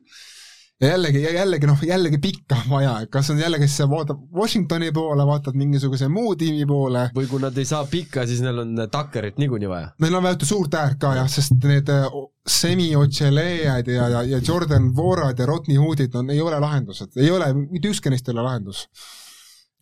[0.81, 4.91] ja jällegi, jällegi noh, jällegi pikka on vaja, kas on jällegi, kas sa vaatad Washingtoni
[4.95, 7.07] poole, vaatad mingisuguse muu tiimi poole.
[7.15, 9.91] või kui nad ei saa pikka, siis neil on Tuckerit niikuinii vaja.
[10.01, 12.07] Neil on vaja ühte suurt äärt ka jah, sest need äh,
[12.49, 17.29] Semi Ocelejad ja, ja, ja Jordan Vorad ja Rodney Hoodid on, ei ole lahendused, ei
[17.31, 18.87] ole, mitte ükski neist ei ole lahendus.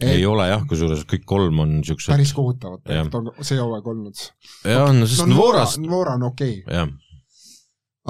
[0.03, 0.23] Ei.
[0.29, 4.25] Ole jah, kusjuures kõik kolm on niisugused päris kohutavad tegelikult on see hooaeg olnud.
[4.63, 6.61] jah, no sest no, Vorast Vora on okei.
[6.63, 6.87] Okay..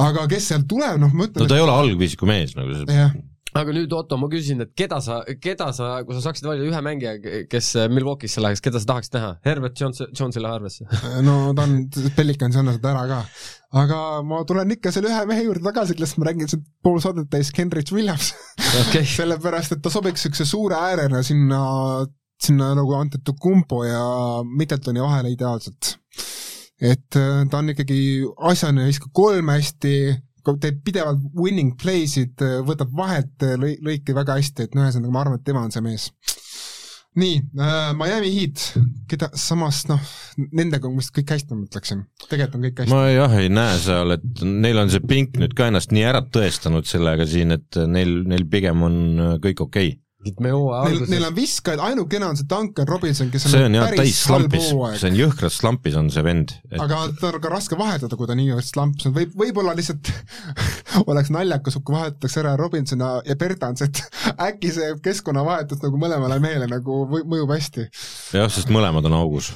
[0.05, 1.59] aga kes sealt tuleb, noh ma ütlen no ta et...
[1.59, 3.15] ei ole algviisiku mees nagu see jah
[3.57, 6.81] aga nüüd Otto, ma küsin, et keda sa, keda sa, kui sa saaksid valida ühe
[6.85, 7.15] mängija,
[7.49, 9.31] kes Milwaukee'sse läheks, keda sa tahaksid näha?
[9.47, 10.85] Herbert Jones, Jones'i läheb arvesse
[11.27, 11.79] no ta on,
[12.17, 13.19] Pelicansi on seda ära ka.
[13.83, 17.31] aga ma tulen ikka selle ühe mehe juurde tagasi, kellest ma räägin siin pool saadet
[17.33, 18.33] täis, Kenrich Williams
[18.85, 19.07] okay.
[19.17, 21.63] sellepärast, et ta sobiks niisuguse suure äärena sinna,
[22.41, 24.03] sinna nagu Antetokounmpo ja
[24.45, 25.95] Middletoni vahele ideaalselt
[26.79, 27.99] et äh, ta on ikkagi
[28.49, 29.95] asjane, viskab kolm hästi,
[30.45, 35.15] teeb pidevalt winning play'sid, äh, võtab vahet äh, lõi-, lõike väga hästi, et no ühesõnaga
[35.15, 36.09] ma arvan, et tema on see mees.
[37.19, 38.65] nii äh,, Miami Heat,
[39.09, 40.01] keda samas noh,
[40.55, 42.95] nendega on vist kõik hästi, ma ütleksin, tegelikult on kõik hästi.
[42.95, 46.21] ma jah ei näe seal, et neil on see pink nüüd ka ennast nii ära
[46.25, 49.01] tõestanud sellega siin, et neil, neil pigem on
[49.43, 49.97] kõik okei okay
[50.43, 53.77] me hooaja alguses Neil on viskajad, ainukene on see Duncan Robinson, kes on see on
[53.77, 54.67] jah täis slampis,
[54.99, 56.79] see on jõhkralt slampis on see vend et....
[56.83, 60.11] aga ta on ka raske vahetada, kui ta niivõrd slampis on, võib, võib-olla lihtsalt
[61.11, 64.03] oleks naljakas, kui vahetatakse ära Robinson ja, ja Bertans, et
[64.49, 67.87] äkki see keskkonnavahetus nagu mõlemale mehele nagu mõjub hästi.
[68.35, 69.53] jah, sest mõlemad on augus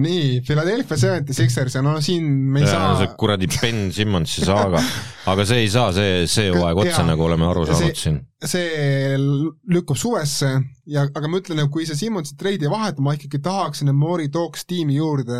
[0.00, 4.42] nii, Philadelphia Seventy Sixers ja no siin me ei ja, saa see kuradi Ben Simmonsi
[4.46, 4.80] saaga,
[5.30, 8.18] aga see ei saa see, see hooaeg otsa, nagu oleme aru saanud siin.
[8.42, 10.50] see lükkub suvesse
[10.90, 14.30] ja, aga ma ütlen, et kui see Simmonsi treidi vahetab, ma ikkagi tahaksin, et Mori
[14.34, 15.38] tooks tiimi juurde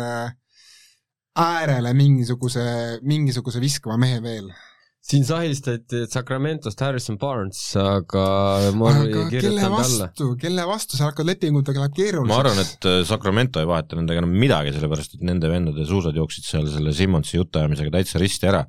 [1.35, 2.63] äärele mingisuguse,
[3.03, 4.47] mingisuguse viskava mehe veel
[5.05, 8.23] siin sa helistati Sacramentost Harrison Barnes, aga
[8.77, 10.07] ma aga ei kirjutanud alla.
[10.41, 12.31] kelle vastu, sa hakkad lepingutega läheb keeruliseks.
[12.31, 16.17] ma arvan, et äh, Sacramento ei vaheta nendega enam midagi, sellepärast et nende vendade suusad
[16.17, 18.65] jooksid seal selle Simmonsi jutuajamisega täitsa risti ära.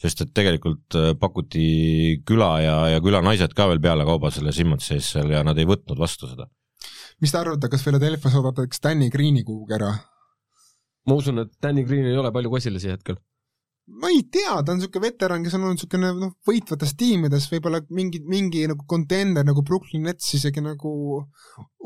[0.00, 1.64] sest et tegelikult äh, pakuti
[2.28, 5.68] küla ja, ja külanaised ka veel peale kauba selle Simmonsi ees seal ja nad ei
[5.68, 6.48] võtnud vastu seda.
[7.24, 9.94] mis te arvate, kas Philadelphia saadab näiteks Danny Greeni kuhugi ära?
[11.08, 13.16] ma usun, et Danny Green ei ole palju kosilasi hetkel
[14.00, 17.82] ma ei tea, ta on niisugune veteran, kes on olnud niisugune noh, võitvates tiimides, võib-olla
[17.96, 20.92] mingi, mingi nagu contender nagu Brooklyn Nets isegi nagu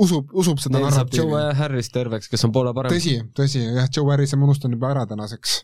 [0.04, 1.24] usub, usub seda Neil narratiivi.
[1.24, 2.94] Joe Harris terveks, kes on poole parem.
[2.94, 5.60] tõsi, tõsi, jah, Joe Harrise ma unustan juba ära tänaseks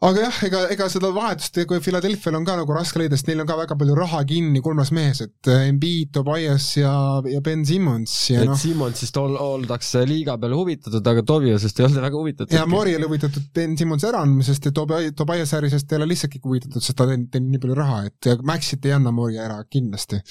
[0.00, 3.42] aga jah, ega, ega seda vahetust, kui Philadelphia'l on ka nagu raske leida, sest neil
[3.42, 6.92] on ka väga palju raha kinni kolmas mees, et äh, Embiid, Tobias ja,
[7.28, 8.56] ja Ben Simmons ja noh.
[8.60, 12.56] Simmonsist ol-, oldakse liiga peale huvitatud, aga Tobiasest ei olda väga huvitatud.
[12.56, 16.80] ja Mori ole huvitatud Ben Simmonsi äraandmisest ja Tobi-, Tobias Harrisest ei ole lihtsaltki huvitatud,
[16.80, 20.22] sest ta teenib, teenib nii palju raha, et Maxit ei anna Mori ära kindlasti.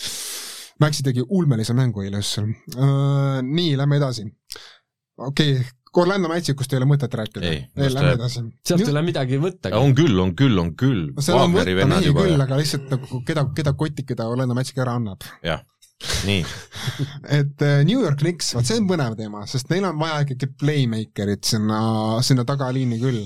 [0.80, 3.42] Maxi tegi ulmelise mängu eile uh,.
[3.44, 4.26] Nii, lähme edasi.
[5.20, 5.66] okei okay,,
[5.98, 7.50] Orlando Magicust ei ole mõtet rääkida.
[7.50, 8.44] ei, lähme edasi.
[8.66, 9.72] sealt ei ole midagi võtta.
[9.80, 11.10] on küll, on küll, on küll.
[11.16, 14.96] no seal on võtta mehi küll, aga lihtsalt nagu keda, keda kotikida Orlando Magic ära
[15.00, 15.26] annab.
[15.46, 15.64] jah,
[16.30, 16.46] nii
[17.40, 20.52] et äh, New York Knicks, vot see on põnev teema, sest neil on vaja ikkagi
[20.62, 21.82] playmaker'it sinna,
[22.26, 23.26] sinna tagaliini küll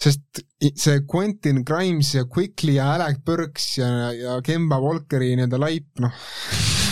[0.00, 5.88] sest see Quentin Grimes ja Quickly ja Alec Burks ja, ja Kemba Walkeri nii-öelda laip,
[6.02, 6.14] noh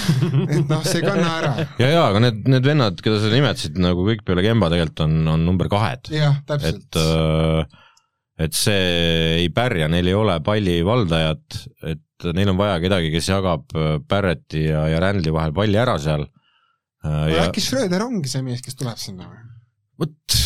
[0.51, 1.53] et noh, see ei kanna ära.
[1.79, 5.21] ja, ja aga need, need vennad, keda sa nimetasid nagu kõik peale Kemba tegelikult on,
[5.35, 6.11] on number kahed.
[6.15, 6.89] jah, täpselt.
[6.91, 7.79] et äh,
[8.43, 8.87] et see
[9.43, 11.59] ei pärja, neil ei ole palli valdajat,
[11.93, 15.99] et neil on vaja kedagi, kes jagab äh, Barretti ja, ja Randli vahel palli ära
[16.03, 16.27] seal.
[17.07, 19.52] Äh, äkki Schröder ongi see mees, kes tuleb sinna või?
[20.01, 20.37] Vot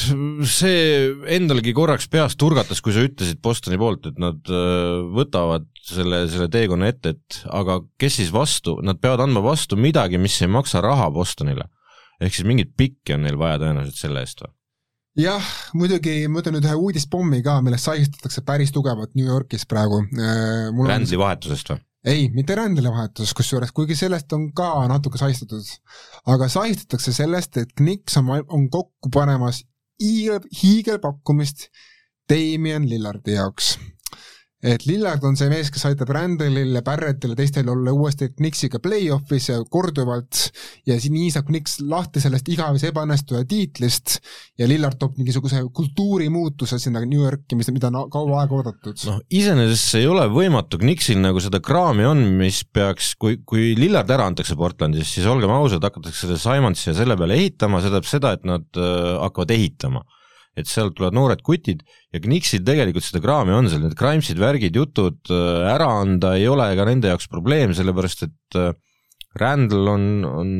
[0.49, 6.25] see endalgi korraks peas turgatas, kui sa ütlesid Bostoni poolt, et nad äh, võtavad selle,
[6.31, 10.51] selle teekonna ette, et aga kes siis vastu, nad peavad andma vastu midagi, mis ei
[10.51, 11.71] maksa raha Bostonile.
[12.21, 14.53] ehk siis mingit pikki on neil vaja tõenäoliselt selle eest või?
[15.21, 20.03] jah, muidugi ma ütlen nüüd ühe uudispommi ka, millest sahistatakse päris tugevalt New Yorgis praegu.
[20.13, 21.81] Äh, Rändli vahetusest või?
[22.07, 25.67] Ei, mitte rändelevahetus, kusjuures, kuigi sellest on ka natuke sahistatud,
[26.33, 29.65] aga sahistatakse sellest, et Knicks on, on kokku panemas
[30.01, 31.69] hiigelpakkumist
[32.31, 33.77] Damien Lillardi jaoks
[34.65, 38.81] et Lillard on see mees, kes aitab Randallil ja Barrettil ja teistel olla uuesti Knicksiga
[38.83, 40.47] play-off'is ja korduvalt.
[40.89, 44.17] Ja siin nii saab Knicks lahti sellest igavese ebaõnnestuja tiitlist.
[44.59, 48.97] Ja Lillard toob mingisuguse kultuurimuutuse sinna New Yorki, mis, mida on kaua aega oodatud.
[49.11, 53.75] noh, iseenesest see ei ole võimatu, Knicksil nagu seda kraami on, mis peaks, kui, kui
[53.79, 57.93] Lillard ära antakse Portlandis, siis olgem ausad, hakatakse selle Simonsi ja selle peale ehitama, see
[57.93, 60.07] tähendab seda, et nad äh, hakkavad ehitama
[60.57, 61.83] et sealt tulevad noored kutid
[62.15, 66.49] ja Knicksil tegelikult seda kraami on seal, need crimes'id, värgid, jutud äh, ära anda ei
[66.49, 68.73] ole ka nende jaoks probleem, sellepärast et äh,
[69.37, 70.55] Randall on, on,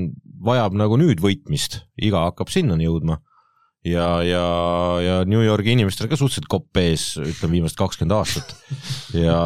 [0.45, 3.23] vajab nagu nüüd võitmist, iga hakkab sinnani jõudma.
[3.87, 4.43] Ja, ja,
[5.01, 8.53] ja New Yorgi inimestel ka suhteliselt kopp ees, ütleme viimased kakskümmend aastat.
[9.15, 9.39] ja,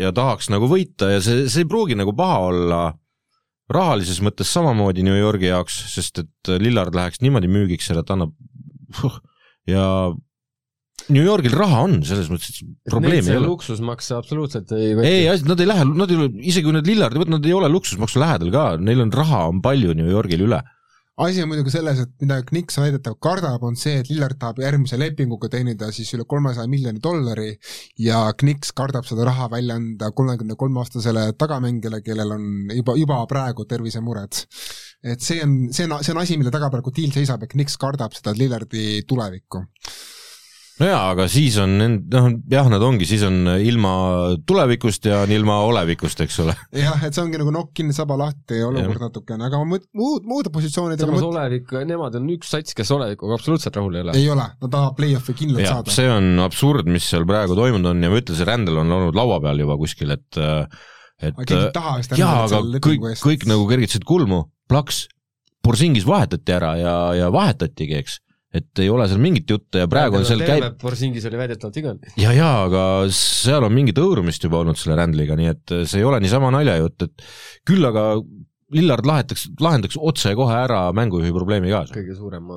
[0.00, 2.80] ja tahaks nagu võita ja see, see ei pruugi nagu paha olla
[3.72, 8.32] rahalises mõttes samamoodi New Yorgi jaoks, sest et Lillard läheks niimoodi müügiks et annab
[9.70, 9.86] ja
[11.12, 13.48] New Yorgil raha on, selles mõttes, et probleemi ei ole.
[13.50, 15.08] luksusmakse absoluutselt ei võta.
[15.08, 17.72] ei, nad ei lähe, nad ei ole, isegi kui nad Lillardi võtavad, nad ei ole
[17.72, 20.62] luksusmaksu lähedal ka, neil on raha on palju New Yorgil üle
[21.20, 24.96] asi on muidugi selles, et mida Knicks väidetavalt kardab, on see, et Lillard tahab järgmise
[25.00, 27.50] lepinguga teenida siis üle kolmesaja miljoni dollari
[28.00, 33.20] ja Knicks kardab seda raha välja anda kolmekümne kolme aastasele tagamängijale, kellel on juba, juba
[33.28, 34.40] praegu tervisemured.
[35.02, 37.78] Et see on, see on, see on asi, mille taga praegu diil seisab ja Knicks
[37.80, 39.64] kardab seda Lillardi tulevikku
[40.80, 43.92] no jaa, aga siis on, noh jah, nad ongi, siis on ilma
[44.48, 46.54] tulevikust ja on ilma olevikust, eks ole.
[46.78, 50.52] jah, et see ongi nagu nokk kinni, saba lahti olukord natukene, aga muud, muud, muude
[50.54, 51.28] positsioonidega samas mõt...
[51.30, 54.16] olevik, nemad on üks sats, kes olevikuga absoluutselt rahul ei ole.
[54.22, 55.94] ei ole, nad tahavad play-off'i kindlalt ja, saada.
[55.98, 59.18] see on absurd, mis seal praegu toimunud on ja ma ütlen, see rändel on olnud
[59.18, 60.42] laua peal juba kuskil, et
[61.22, 65.06] et aga keegi ei taha vist jaa, aga kõik, kõik nagu kergitasid kulmu, plaks,
[65.62, 68.18] Borsingis vahetati ära ja, ja vahetatigi, eks
[68.52, 71.76] et ei ole seal mingit juttu ja praegu ja, on seal käib Borsingis oli väidetavalt
[71.78, 72.12] vigane.
[72.20, 72.84] ja, ja aga
[73.16, 77.06] seal on mingit hõõrumist juba olnud selle Randliga, nii et see ei ole niisama naljajutt,
[77.08, 77.28] et
[77.68, 78.06] küll aga
[78.72, 81.84] Lillard lahendaks, lahendaks otsekohe ära mängujuhi probleemi ka.
[81.92, 82.52] kõige suurem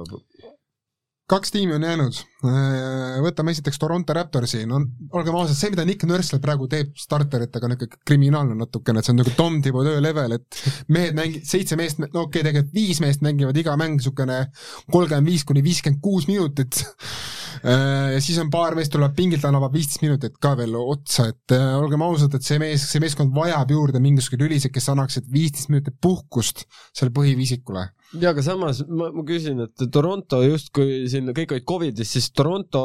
[1.29, 4.77] kaks tiimi on jäänud, äh, võtame esiteks Toronto Raptorsi, no
[5.17, 9.15] olgem ausad, see, mida Nick Nurse praegu teeb starteritega, on niisugune kriminaalne natukene, et see
[9.15, 10.59] on nagu Tom Thibodeau level, et
[10.93, 14.37] mehed mängi-, seitse meest, no okei okay,, tegelikult viis meest mängivad iga mäng niisugune
[14.93, 16.83] kolmkümmend viis kuni viiskümmend kuus minutit.
[17.65, 21.57] Äh, ja siis on paar meest tulevad pingilt, annavad viisteist minutit ka veel otsa, et
[21.57, 25.73] äh, olgem ausad, et see mees, see meeskond vajab juurde mingisuguseid lülisid, kes annaksid viisteist
[25.73, 27.87] minutit puhkust selle põhiviisikule
[28.21, 32.83] ja aga samas ma, ma küsin, et Toronto justkui siin kõik olid Covidis, siis Toronto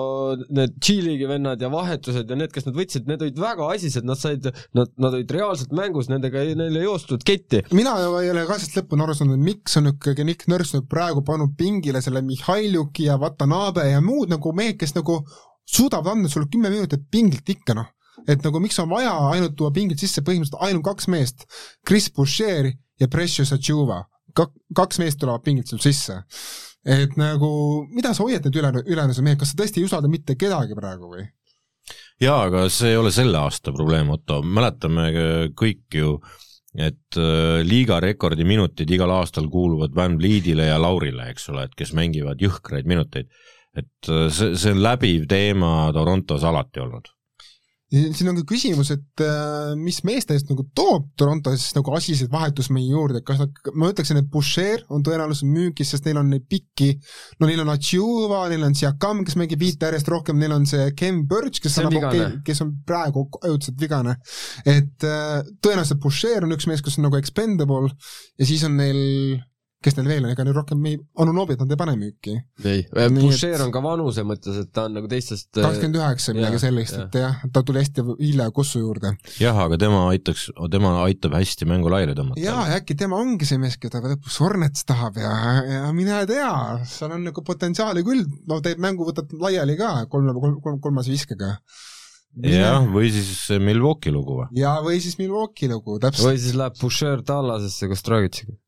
[0.48, 4.20] need G-liigi vennad ja vahetused ja need, kes nad võtsid, need olid väga asised, nad
[4.20, 7.62] said, nad, nad olid reaalselt mängus, nendega ei, neil ei joostud ketti.
[7.76, 11.24] mina ei ole ka sellest lõpuni aru saanud, miks on ikkagi Nick Nurse nüüd praegu
[11.26, 15.22] pannud pingile selle Mihhailjuki ja Watanabe ja muud nagu mehed, kes nagu
[15.70, 17.90] suudavad anda sulle kümme minutit pingilt ikka noh.
[18.28, 21.46] Et nagu miks on vaja ainult tuua pingilt sisse põhimõtteliselt ainult kaks meest,
[21.86, 22.68] Chris Boucher
[23.00, 24.02] ja Precious Achuva
[24.36, 26.22] kak-, kaks meest tulevad pingilt sul sisse.
[26.84, 27.50] et nagu,
[27.92, 31.12] mida sa hoiad need üle, ülejäänud mehed, kas sa tõesti ei usalda mitte kedagi praegu
[31.12, 31.26] või?
[32.20, 35.10] jaa, aga see ei ole selle aasta probleem, Otto, mäletame
[35.58, 36.16] kõik ju,
[36.74, 41.74] et äh, liiga rekordi minutid igal aastal kuuluvad Van Vlietile ja Laurile, eks ole, et
[41.76, 43.30] kes mängivad jõhkraid minuteid.
[43.76, 47.10] et äh, see, see on läbiv teema Torontos alati olnud
[47.90, 52.30] siin on ka küsimus, et äh, mis meeste eest nagu toob Toronto siis nagu asiseid
[52.30, 56.46] vahetusmehi juurde, kas nad, ma ütleksin, et Boucher on tõenäoliselt müügis, sest neil on neid
[56.50, 56.92] pikki,
[57.42, 60.86] no neil on Achiuva, neil on Siakam, kes mängib viite järjest rohkem, neil on see
[60.98, 64.16] Ken Burch, kes on, on nagu, kes on praegu ajutiselt vigane.
[64.64, 69.00] et äh, tõenäoliselt Boucher on üks mees, kes on nagu expendable ja siis on neil
[69.80, 72.34] kes neil veel on, ega neil rohkem ei, Anunobit nad ei pane müüki.
[72.68, 72.82] ei,
[73.14, 73.62] Boucher et...
[73.64, 77.16] on ka vanuse mõttes, et ta on nagu teistest äh, kakskümmend üheksa, midagi sellist, et
[77.22, 79.14] jah, ta tuli hästi hilja Kossu juurde.
[79.40, 82.44] jah, aga tema aitaks, tema aitab hästi mängu laiali tõmmata.
[82.44, 85.32] jaa, ja äkki tema ongi see mees, keda lõpuks Hornets tahab ja,
[85.64, 86.52] ja mine tea,
[86.90, 91.14] seal on nagu potentsiaali küll, no teeb mängu, võtad laiali ka kolme, kolm, kolm, kolmase
[91.16, 91.54] viskega
[92.44, 94.52] jah, või siis Milwaukee lugu või?
[94.60, 96.28] jaa, või siis Milwaukee lugu, täpselt.
[96.28, 98.60] või siis läheb Boucher Tallasesse koos Dragiciga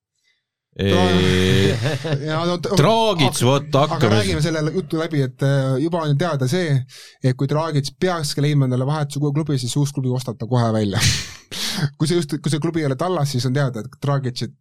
[2.49, 3.99] no, Draagits, vot hakkame.
[3.99, 6.79] aga räägime selle jutu läbi, et äh, juba on teada see,
[7.21, 10.71] et kui Draagits peakski leidma endale vahetuse uue klubi, siis uus klubi ostab ta kohe
[10.73, 11.01] välja
[11.99, 14.57] kui see just, kui see klubi ei ole Tallas, siis on teada, et Draagitsit,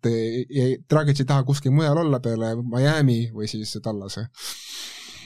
[0.92, 4.28] Draagits ei taha kuskil mujal olla peale Miami või siis Tallase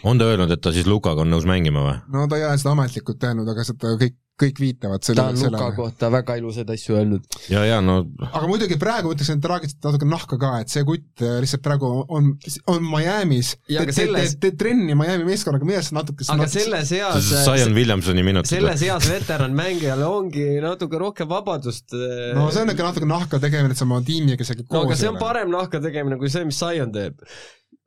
[0.06, 1.98] on ta öelnud, et ta siis Lukaga on nõus mängima või?
[2.14, 5.38] no ta ei ole seda ametlikult öelnud, aga seda kõik kõik viitavad selle, ta on
[5.38, 5.76] Luka sellele.
[5.78, 7.38] kohta väga ilusaid asju öelnud.
[7.52, 10.84] ja, ja no aga muidugi praegu ma ütleksin, et Dragic natuke nahka ka, et see
[10.88, 12.34] kutt äh, lihtsalt praegu on,
[12.72, 14.36] on Miami's, teeb selles...
[14.36, 16.66] te, te, te, trenni Miami meeskonnaga, arust natuke aga natuke...
[16.66, 18.52] selles eas Zion Williamsoni minutid.
[18.58, 23.72] selles eas veteranmängijale ongi natuke rohkem vabadust äh, no see on ikka natuke nahka tegemine,
[23.72, 26.44] et sa oma tiimiga isegi koos no aga see on parem nahka tegemine kui see,
[26.48, 27.24] mis Zion teeb.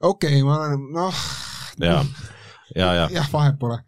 [0.00, 1.24] okei okay,, ma olen, noh
[1.84, 2.02] jaa
[2.76, 3.04] ja, ja.
[3.12, 3.78] jah, vahet pole.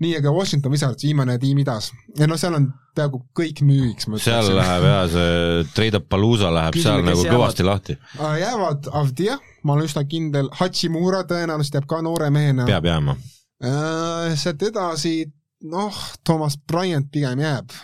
[0.00, 1.90] nii, aga Washington Wizards, viimane tiim idas.
[2.18, 4.08] ja no seal on peaaegu kõik müügiks.
[4.24, 7.98] seal läheb jaa, see Trade-Up-Palooza läheb Küsime, seal nagu jäävad, kõvasti lahti.
[8.44, 12.68] jäävad Avdia, ma olen üsna kindel, Hachimura tõenäoliselt jääb ka noore mehena.
[12.70, 13.18] peab jääma
[13.60, 15.26] Äh, sealt edasi,
[15.68, 17.74] noh, Thomas Bryant pigem jääb.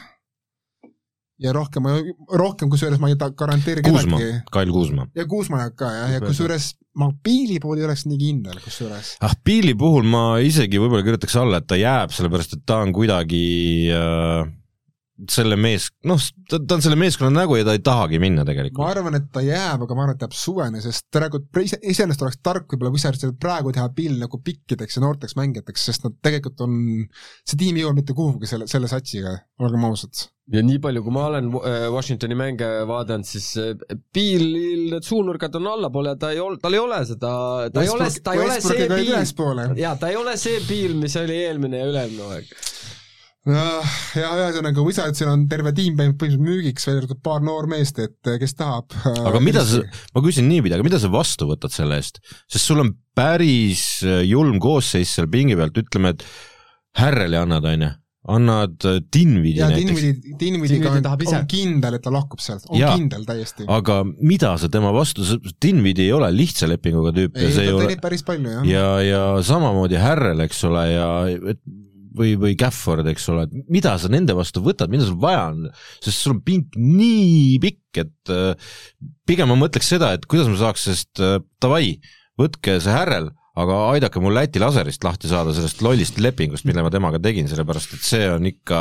[1.42, 1.84] Ja rohkem,
[2.32, 5.06] rohkem kusjuures ma ei garanteeri Kuusma kedagi., Kail Kuusma.
[5.16, 9.16] ja Kuusma ka jah, ja kusjuures ma Piili puhul ei oleks nii kindel kusjuures.
[9.20, 12.94] ah, Piili puhul ma isegi võib-olla kirjutaks alla, et ta jääb, sellepärast et ta on
[12.96, 13.44] kuidagi
[13.92, 14.46] äh,
[15.32, 18.48] selle mees, noh, ta, ta on selle meeskonna nägu ja ta ei tahagi minna ma
[18.50, 18.84] tegelikult.
[18.90, 22.38] arvan, et ta jääb, aga ma arvan, et jääb suveni, sest praegu ise- iseenesest oleks
[22.44, 26.76] tark võib-olla Wizardsil praegu teha Pill nagu pikkideks ja noorteks mängijateks, sest nad tegelikult on,
[27.48, 29.32] see tiim ei jõua mitte kuhugi selle, selle satsiga,
[29.64, 30.26] olgem ausad.
[30.52, 33.72] ja nii palju, kui ma olen äh, Washingtoni mänge vaadanud, siis äh,
[34.14, 37.32] Piilil need suunurgad on allapoole ja ta ei ole, tal ei ole seda,
[37.72, 39.70] ta ei ole, ta ei ole see Piil, ülespoole.
[39.80, 42.52] jaa, ta ei ole see Piil, mis oli eelmine ja üle-eelmine hooaeg.
[43.46, 48.56] Ja ühesõnaga Wizardsil on terve tiim põhimõtteliselt müügiks, välja arvatud paar noormeest, et eh, kes
[48.58, 48.96] tahab.
[49.06, 49.82] aga mida sa,
[50.16, 52.18] ma küsin niipidi, aga mida sa vastu võtad selle eest,
[52.50, 56.26] sest sul on päris äh, julm koosseis seal pingi pealt, ütleme, et
[56.96, 57.88] Härreli annad, onju,
[58.34, 62.66] annad äh, Dinvidi ja näiteks, Dinvidi, Dinvidiga Dinvidi on, on kindel, et ta lahkub sealt,
[62.72, 62.96] on Jaa.
[62.96, 63.68] kindel täiesti.
[63.70, 65.22] aga mida sa tema vastu,
[65.62, 68.70] Dinvidi ei ole lihtsa lepinguga tüüp ja ei, see ei ta ole päris palju jah.
[68.74, 71.10] ja, ja samamoodi Härrel, eks ole, ja
[71.54, 71.62] et
[72.16, 75.66] või, või Gafford, eks ole, et mida sa nende vastu võtad, mida sul vaja on,
[76.04, 78.76] sest sul on pink nii pikk, et äh,
[79.28, 81.96] pigem ma mõtleks seda, et kuidas ma saaks, sest äh, davai,
[82.40, 86.90] võtke see Härrel, aga aidake mul Läti laserist lahti saada sellest lollist lepingust, mille ma
[86.92, 88.80] temaga tegin, sellepärast et see on ikka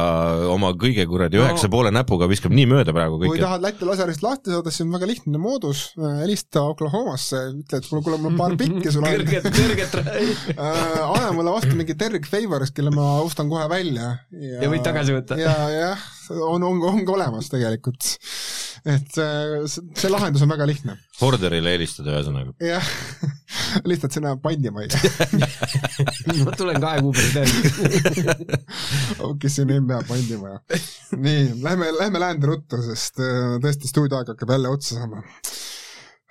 [0.52, 3.44] oma kõige kuradi No- üheksa poole näpuga viskab nii mööda praegu kui kõike.
[3.46, 5.86] tahad Läti laserist lahti saada, siis on väga lihtne moodus,
[6.22, 9.16] helista Oklahomasse, ütle, et kuule, kuule, mul on paar pikki sul on.
[9.16, 9.96] kõrget, kõrget
[10.60, 14.12] anna mulle vastu mingi Derek Favors, kelle ma ostan kohe välja.
[14.36, 15.40] Ja võid tagasi võtta.
[15.40, 18.08] ja, jah, on, on, on ka olemas tegelikult.
[18.86, 20.98] et äh, see, see lahendus on väga lihtne.
[21.22, 22.54] Horderile helistada ühesõnaga.
[22.64, 22.90] jah,
[23.90, 24.90] lihtsalt sinna pandima ei
[26.46, 27.62] ma tulen kahe kuu pärast järgi.
[29.42, 30.60] kes sinna NBA pandima ja.
[31.16, 35.24] nii, lähme, lähme läände ruttu, sest äh, tõesti stuudioaeg hakkab jälle otsa saama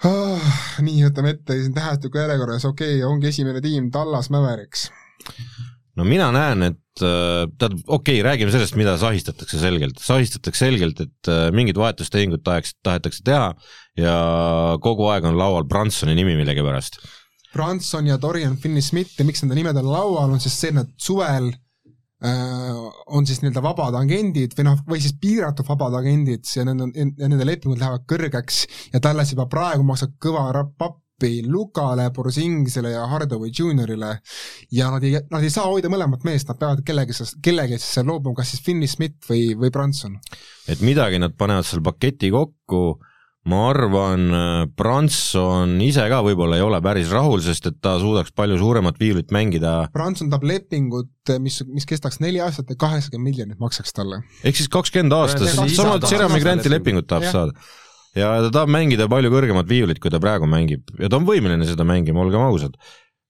[0.05, 0.55] ah,.
[0.85, 4.89] nii, võtame ette siin tähestiku järjekorras, okei okay,, ongi esimene tiim Tallas Mavericks.
[5.99, 10.01] No mina näen, et äh, tähendab, okei okay,, räägime sellest, mida sahistatakse selgelt.
[10.03, 13.53] sahistatakse selgelt, et äh, mingid vahetustehingut tahaks, tahetakse teha
[14.01, 14.17] ja
[14.83, 16.99] kogu aeg on laual Bransoni nimi millegipärast.
[17.55, 20.91] Branson ja Dorian Finney-Smith ja miks nende nimed on laual, on siis see, et nad
[20.99, 21.53] suvel
[22.27, 22.83] äh,
[23.15, 27.31] on siis nii-öelda vabad agendid või noh, või siis piiratud vabad agendid ja nende, ja
[27.31, 33.07] nende lepingud lähevad kõrgeks ja Tallas juba praegu maksab kõva rap- pappi Lukale, Borzingisele ja
[33.07, 34.19] Hardaway Juniorile
[34.73, 38.37] ja nad ei, nad ei saa hoida mõlemat meest, nad peavad kellegi, kellegi siis loobuma,
[38.37, 40.19] kas siis Finney-Smith või, või Branson.
[40.69, 42.99] et midagi nad panevad seal paketi kokku,
[43.49, 44.27] ma arvan,
[44.77, 49.33] Branson ise ka võib-olla ei ole päris rahul, sest et ta suudaks palju suuremat viiulit
[49.33, 54.23] mängida, Branson tahab lepingut, mis, mis kestaks neli aastat ja kaheksakümmend miljonit maksaks talle.
[54.45, 57.09] ehk siis kakskümmend on, sama Jeremy Granti lepingut.
[57.09, 57.41] tahab Jah.
[57.41, 57.83] saada.
[58.19, 61.67] Ja ta tahab mängida palju kõrgemat viiulit, kui ta praegu mängib ja ta on võimeline
[61.69, 62.77] seda mängima, olgem ausad.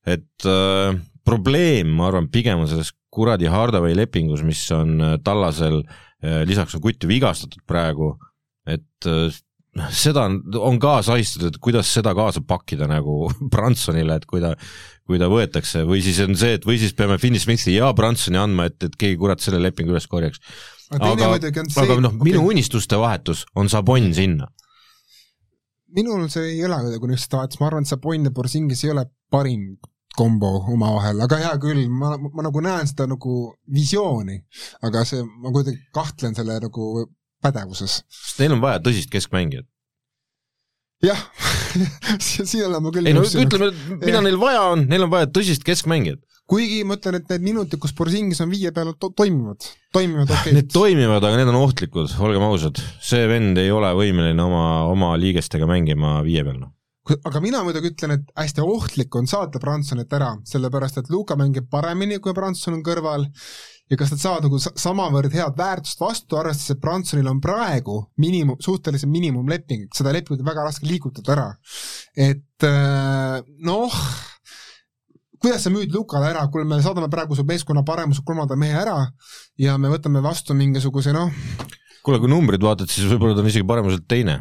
[0.06, 5.82] et äh, probleem, ma arvan, pigem on selles kuradi Hardaway lepingus, mis on äh, Tallasel
[5.82, 8.14] äh,, lisaks on kutt vigastatud praegu,
[8.68, 9.12] et
[9.78, 14.42] noh, seda on, on ka sahistatud, et kuidas seda kaasa pakkida nagu Bransonile, et kui
[14.42, 14.54] ta,
[15.08, 18.40] kui ta võetakse või siis on see, et või siis peame Finney Smithi ja Bransoni
[18.40, 20.42] andma, et, et keegi kurat selle lepingu üles korjaks.
[20.94, 21.32] aga,
[21.82, 24.50] aga noh, minu unistuste vahetus on Sabon sinna.
[25.94, 29.06] Minul see ei ole kuidagi niisugust vahetust, ma arvan, et Sabon ja Borsingis ei ole
[29.32, 29.74] parim
[30.14, 33.34] kombo omavahel, aga hea küll, ma, ma nagu näen seda nagu
[33.74, 34.38] visiooni,
[34.86, 37.06] aga see, ma kuidagi kahtlen selle nagu
[37.44, 38.02] pädevuses.
[38.38, 39.66] neil on vaja tõsist keskmängijat.
[41.04, 41.20] jah,
[42.26, 43.72] siin olen ma küll ei no ütleme,
[44.04, 46.22] mida neil vaja on, neil on vaja tõsist keskmängijat.
[46.50, 50.56] Kuigi ma ütlen, et need minutid, kus Borsingis on viie peal to, toimivad, toimivad okei
[50.58, 52.80] Need toimivad, aga need on ohtlikud, olgem ausad.
[53.02, 56.72] see vend ei ole võimeline oma, oma liigestega mängima viie peal, noh.
[57.24, 61.70] aga mina muidugi ütlen, et hästi ohtlik on saata Bransonit ära, sellepärast et Luka mängib
[61.72, 63.28] paremini, kui Branson on kõrval
[63.90, 67.98] ja kas nad saavad nagu sa- samavõrd head väärtust vastu, arvestades, et Bransonil on praegu
[68.20, 71.48] miinimum, suhteliselt miinimumleping, seda lepingut on väga raske liigutada ära.
[72.16, 73.98] et äh, noh,
[75.44, 78.96] kuidas sa müüd Lukale ära, kuule me saadame praegu su meeskonna paremuse kolmanda mehe ära
[79.60, 81.32] ja me võtame vastu mingisuguse noh,
[82.04, 84.38] kuule, kui numbrid vaatad, siis võib-olla ta on isegi paremuselt teine.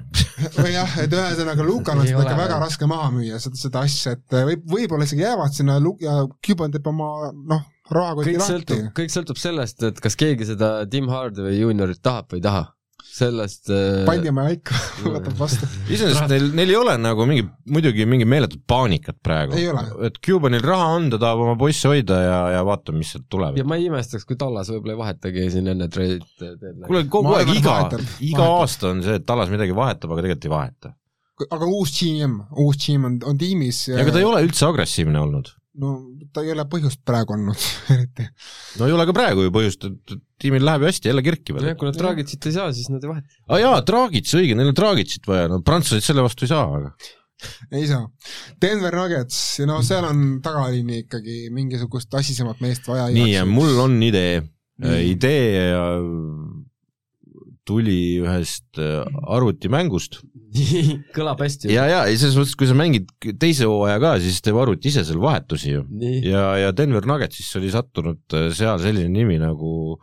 [0.57, 3.83] või jah, et ühesõnaga Lukal on Ei seda ikka väga raske maha müüa, seda, seda
[3.87, 8.41] asja, et võib, võib-olla isegi jäävad sinna Lu- ja Cuban teeb oma noh, rahakoti kõik
[8.41, 12.47] lahti sõltub, kõik sõltub sellest, et kas keegi seda Tim Hardaway juuniorit tahab või ei
[12.47, 12.65] taha.
[13.13, 14.77] Sellest äh, pandimaja ikka
[15.15, 15.67] võtab vastu.
[15.85, 19.59] iseenesest neil, neil ei ole nagu mingi, muidugi mingi meeletut paanikat praegu
[20.07, 23.59] et Cubanil raha on, ta tahab oma poisse hoida ja, ja vaatame, mis sealt tuleb
[23.59, 23.67] ja.
[23.69, 26.87] ma ei imestaks, kui Tallas võib-olla ei vahetagi siin enne trade deadline'i.
[26.89, 27.77] kuule, kogu aeg iga
[28.25, 30.95] iga aasta on see, et Tallas midagi vahetab, aga tegelikult ei vaheta.
[31.49, 33.85] aga uus GM, uus GM on, on tiimis.
[33.93, 35.53] ega ta ei ole üldse agressiivne olnud.
[35.81, 35.95] No
[36.33, 37.65] ta ei ole põhjust praegu olnud
[37.95, 38.27] eriti.
[38.79, 41.89] no ei ole ka praegu ju põhjust, et tiimil läheb ju hästi, jälle kerkivad kui
[41.89, 43.35] nad Dragicit ei saa, siis nad ei vaheta.
[43.47, 46.69] aa ah, jaa, Dragic, õige, neil on Dragicit vaja, no prantslased selle vastu ei saa,
[46.79, 46.93] aga
[47.73, 48.05] ei saa.
[48.61, 53.09] Denver Nuggets, no seal on tagaliini ikkagi mingisugust asisemat meest vaja.
[53.13, 54.43] nii ja mul on idee,
[54.83, 55.09] Nii.
[55.11, 55.97] idee äh,
[57.67, 60.19] tuli ühest äh, arvutimängust
[61.17, 61.71] kõlab hästi.
[61.73, 63.09] ja, ja ei selles mõttes, kui sa mängid
[63.41, 65.83] teise hooaja ka, siis teeb arvuti ise seal vahetusi ju.
[66.27, 69.97] ja, ja Denver Nuggetsisse oli sattunud äh, seal selline nimi nagu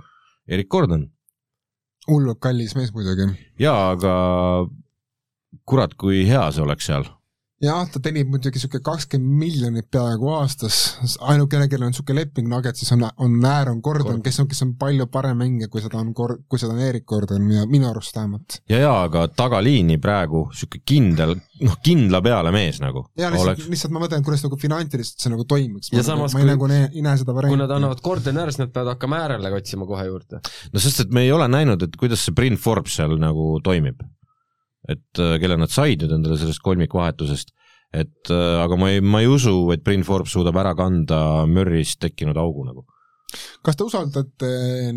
[0.50, 1.06] Erik Gordon.
[2.08, 3.28] hullult kallis mees muidugi.
[3.60, 4.14] jaa, aga
[5.68, 7.06] kurat, kui hea see oleks seal.
[7.60, 10.78] jah, ta teenib muidugi sihuke kakskümmend miljonit peaaegu aastas,
[11.20, 15.06] ainukene, kellel on sihuke leping Nuggetsis on, on Aaron Gordon, kes on, kes on palju
[15.12, 18.60] parem mängija, kui seda on Gor-, kui seda on Erik Gordon, minu, arust vähemalt.
[18.70, 23.68] ja, ja aga tagaliini praegu sihuke kindel, noh kindla peale mees nagu ja lihtsalt oleks,.
[23.74, 25.92] lihtsalt ma mõtlen, kuidas nagu finantsiliselt see nagu toimiks.
[25.92, 27.60] Ja samas, ma ei kui- nagu näe, ei näe seda kui varianti.
[27.64, 30.40] nad annavad Gordoni ära, siis nad peavad hakkama äärele otsima kohe juurde.
[30.72, 34.00] no sest, et me ei ole näinud, et kuidas see Bryn Forbes seal nagu toimib.
[34.90, 37.52] Et äh, kelle nad said nüüd endale sellest kolmikvahetusest,
[37.94, 42.00] et äh, aga ma ei, ma ei usu, et Bryn Forbes suudab ära kanda Murry'st
[42.06, 42.86] tekkinud augu nagu.
[43.62, 44.48] kas te usaldate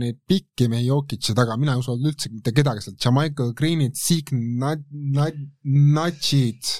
[0.02, 4.34] neid pikki mehi Jokic'i taga, mina ei usalda üldse mitte kedagi sealt, Jamaica Greenit, Zeke
[4.34, 5.38] Nad-, Nad-,
[5.94, 6.72] Natchid,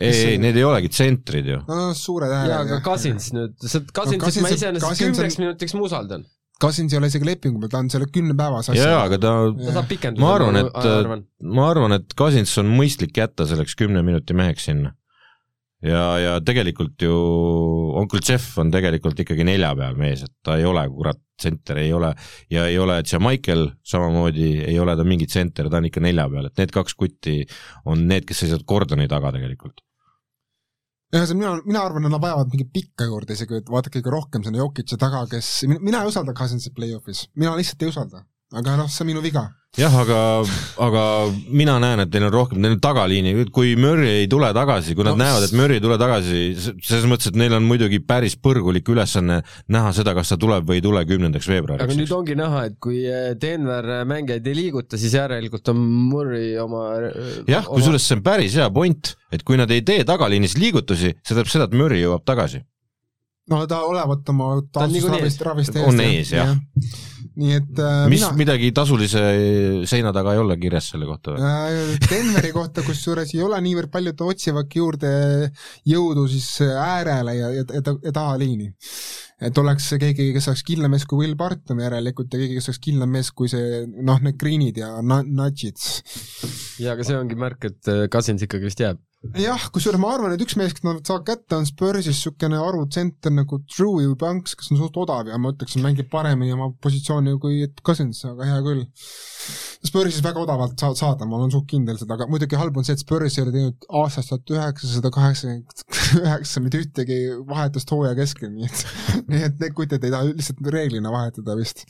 [0.00, 1.58] ei, ei, need ei olegi tsentrid ju.
[1.68, 2.80] no suured jaa, hääled aga.
[2.86, 3.92] Cousins nüüd, Cousinsit
[4.24, 6.24] Cousins- ma iseenesest Cousins on- kümneks minutiks ma usaldan.
[6.62, 9.88] Cousins ei ole isegi lepingu peal, ta on selle kümnepäevase jaa, aga ta, ta saab
[9.90, 10.22] pikendada.
[10.22, 11.24] ma arvan, et,
[11.56, 14.94] ma arvan, et Cousins on mõistlik jätta selleks kümne minuti meheks sinna.
[15.84, 17.14] ja, ja tegelikult ju
[18.00, 21.90] onkel Jeff on tegelikult ikkagi nelja peal mees, et ta ei ole kurat tsenter, ei
[21.92, 22.12] ole
[22.54, 26.46] ja ei ole Jamaical samamoodi ei ole ta mingi tsenter, ta on ikka nelja peal,
[26.48, 27.40] et need kaks kutti
[27.90, 29.82] on need, kes seisavad Gordoni taga tegelikult.
[31.14, 34.62] ühesõnaga, mina, mina arvan, nad vajavad mingit pikka juurde isegi, et vaadake kõige rohkem sinna
[34.62, 38.24] Jokic'i taga, kes, mina ei usalda Cousinsit play-off'is, mina lihtsalt ei usalda.
[38.54, 39.48] aga noh, see on minu viga.
[39.78, 40.18] jah, aga,
[40.84, 41.02] aga
[41.50, 45.06] mina näen, et neil on rohkem, neil on tagaliini, kui Murry ei tule tagasi, kui
[45.06, 46.42] nad No, näevad, et Murry ei tule tagasi,
[46.82, 49.40] selles mõttes, et neil on muidugi päris põrgulik ülesanne
[49.74, 52.12] näha seda, kas ta tuleb või ei tule kümnendaks aga veebruariks nüüd.
[52.18, 57.40] ongi näha, et kui eh, Denver mängijaid ei liiguta, siis järelikult on Murry oma eh,
[57.50, 61.34] jah, kusjuures see on päris hea point, et kui nad ei tee tagaliinis liigutusi, see
[61.34, 62.62] tähendab seda, et Murry jõuab tagasi.
[63.52, 66.54] No ta olevat oma Ta taastusravist, ravist On ees, jah.
[67.34, 69.22] nii et äh, mis mina midagi tasulise
[69.90, 71.42] seina taga ei ole kirjas selle kohta või?
[71.42, 75.12] äh, Denveri kohta kusjuures ei ole niivõrd palju, et otsivadki juurde
[75.90, 78.70] jõudu siis äärele ja, ja, ja, ja tahaliini.
[79.44, 82.82] Et oleks keegi, kes oleks kindlam mees kui Will Barton järelikult ja keegi, kes oleks
[82.86, 85.80] kindlam mees kui see noh, need Greenid ja Nudgid.
[86.82, 89.02] ja aga see ongi märk, et eh, Cousins ikkagi vist jääb.
[89.40, 93.32] jah, kusjuures ma arvan, et üks mees, kes nad saavad kätte, on Spursis niisugune arvutsenter
[93.34, 97.64] nagu Drew Eubanks, kes on suht odav ja ma ütleks, mängib paremini oma positsiooni kui
[97.84, 98.84] Cousins, aga hea küll.
[99.84, 102.96] Spursis väga odavalt saad saada, ma olen suht kindel seda, aga muidugi halb on see,
[102.96, 105.82] et Spurs ei ole teinud aastast tuhat üheksasada kaheksakümmend
[106.22, 107.18] üheksa mitte ühtegi
[107.50, 108.84] vahetust hooaja keskel, nii et
[109.30, 111.84] nii et need kutid ei taha lihtsalt reeglina vahetada vist.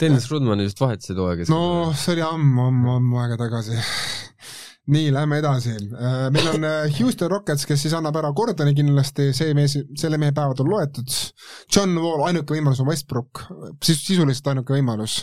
[0.00, 1.56] Dennis Rodmani vist vahetasid hooaja keskel.
[1.56, 3.76] no see oli ammu, ammu, ammu aega tagasi.
[4.96, 5.76] nii, lähme edasi.
[6.32, 10.32] meil on äh, Houston Rockets, kes siis annab ära Gordoni kindlasti, see mees, selle mehe
[10.32, 11.20] päevad on loetud.
[11.68, 13.44] John Wall, ainuke võimalus on Westbrook,
[13.84, 15.20] sis-, sisuliselt ainuke võimalus.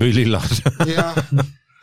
[0.00, 0.64] Või Lillard?
[0.88, 1.18] jah,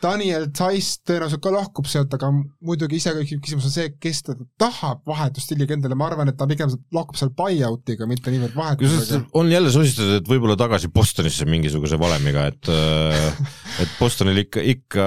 [0.02, 5.04] Daniel Tice tõenäoliselt ka lahkub sealt, aga muidugi iseküsimus küsimus on see, kes teda tahab
[5.08, 9.22] vahetusstiiliga endale, ma arvan, et ta pigem lahkub seal buy-out'iga, mitte niivõrd vahetusega.
[9.38, 13.52] on jälle sosistatud, et võib-olla tagasi Bostonisse mingisuguse valemiga, et äh,
[13.84, 15.06] et Bostonil ikka, ikka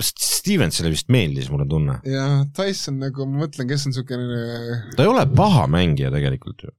[0.00, 1.98] Stevensile vist meeldis, mul on tunne.
[2.08, 2.26] ja
[2.56, 4.42] Tyson nagu, ma mõtlen, kes on niisugune
[4.96, 6.72] ta ei ole paha mängija tegelikult ju.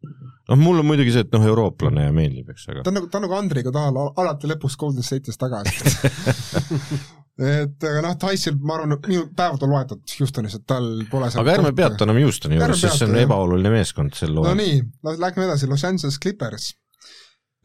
[0.50, 3.10] noh, mul on muidugi see, et noh, eurooplane ja meeldib, eks, aga ta on nagu,
[3.12, 5.84] ta on nagu Andriga tahal al- alati lõpuks Golden State'is tagasi.
[7.54, 11.56] et aga noh, Tyson, ma arvan, minu päevad on loetud Houstonis, et tal pole aga
[11.58, 13.28] ärme peatu enam Houstoni juures, sest see on jah.
[13.28, 14.58] ebaoluline meeskond sel no loal.
[14.60, 14.80] nii,
[15.22, 16.74] lähme edasi, Los Angeles Clippers.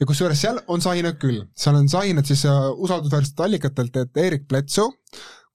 [0.01, 4.47] ja kusjuures seal on sainad küll, seal on sainad siis äh, usaldusväärsetelt allikatelt, et Erik
[4.49, 4.95] Bledsoe,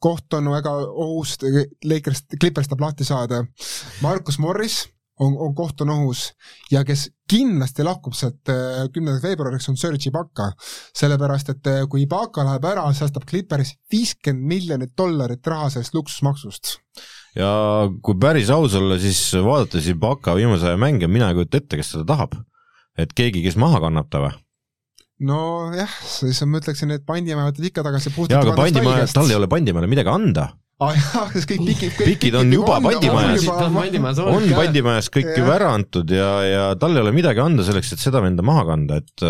[0.03, 1.37] koht on väga ohus,
[1.87, 3.43] Lakers, Clippers tahab lahti saada,
[4.03, 4.83] Markus Morris,
[5.19, 6.25] on, on koht on ohus
[6.71, 10.51] ja kes kindlasti lahkub sealt äh, kümnendaks veebruariks, on Serge Ibaka.
[10.97, 16.77] sellepärast, et äh, kui Ibaka läheb ära, säästab Clippers viiskümmend miljonit dollarit raha sellest luksusmaksust.
[17.37, 17.51] ja
[18.03, 21.93] kui päris aus olla, siis vaadates Ibaka viimase aja mänge, mina ei kujuta ette, kes
[21.95, 22.39] seda tahab.
[22.97, 24.33] et keegi, kes maha kannab ta või?
[25.27, 29.49] Nojah, siis ma ütleksin, et Pandimäe võtab ikka tagasi jaa, aga Pandimäe, tal ei ole
[29.51, 30.49] Pandimäele midagi anda
[30.83, 33.47] aa ah, jah, kas kõik pikid pikid on juba pandimajas,
[34.23, 38.03] on pandimajas kõik juba ära antud ja, ja tal ei ole midagi anda selleks, et
[38.03, 39.27] seda venda maha kanda, et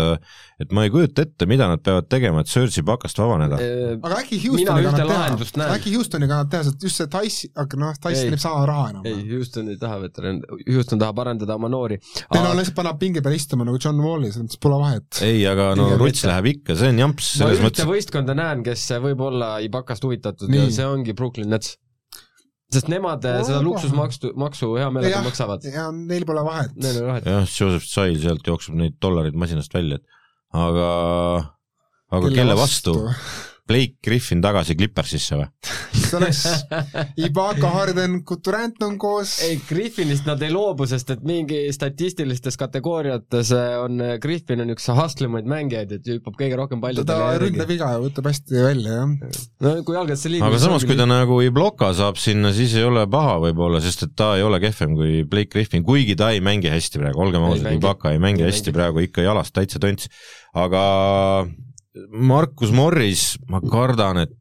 [0.62, 3.58] et ma ei kujuta ette, mida nad peavad tegema, et Surge'i pakast vabaneda.
[3.58, 5.00] aga äkki Houstoniga nad
[5.50, 8.84] teha, äkki Houstoniga nad teha, sest just see Tyson, aga noh, Tyson teeb sama raha
[8.92, 9.08] enam.
[9.10, 10.38] ei, Houston ei taha veteran,
[10.68, 11.98] Houston tahab arendada oma noori.
[12.30, 15.22] Neil on lihtsalt paneb pingi peal istuma nagu John Walli, selles mõttes pole vahet.
[15.26, 17.66] ei, aga no ruts läheb ikka, see on jamps selles mõttes.
[17.66, 21.76] ma ühte võistkonda näen, kes võib olla Ibakast huvitatud ja see ongi Brooklyn Nets
[22.74, 25.64] sest nemad no, seda luksusmaksu, maksu hea meelega maksavad.
[25.68, 26.74] ja neil pole vahet.
[26.76, 27.28] Neil ei ole vahet.
[27.30, 30.88] jah, Joseph Tsai sealt jookseb neid dollareid masinast välja, et aga,
[32.10, 33.52] aga kelle, kelle vastu, vastu??
[33.68, 35.46] Blake Griffin tagasi Clippersisse või?
[35.94, 36.42] see oleks
[37.26, 39.38] Ibaka, Harden, Couturant on koos.
[39.46, 45.48] ei, Griffinist nad ei loobu, sest et mingi statistilistes kategooriates on Griffin on üks hustlimaid
[45.48, 49.42] mängijaid, et hüppab kõige rohkem paljudele ta ründab viga ja võtab hästi välja, jah.
[49.64, 52.86] no kui jalgrattasse liigub aga samas, kui ta nagu ei bloka saab sinna, siis ei
[52.86, 56.44] ole paha võib-olla, sest et ta ei ole kehvem kui Blake Griffin, kuigi ta ei
[56.44, 58.78] mängi hästi praegu, olgem ausad, Ibaka ei mängi ei hästi mängi.
[58.80, 60.12] praegu ikka jalast täitsa tönts,
[60.52, 60.84] aga
[62.10, 64.32] Markus Morris, ma kardan, et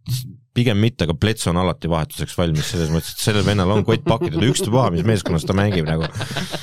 [0.54, 4.06] pigem mitte, aga Plets on alati vahetuseks valmis, selles mõttes, et sellel vennal on kott
[4.06, 6.08] pakkida, ükstapuha, mis meeskonnas ta mängib nagu.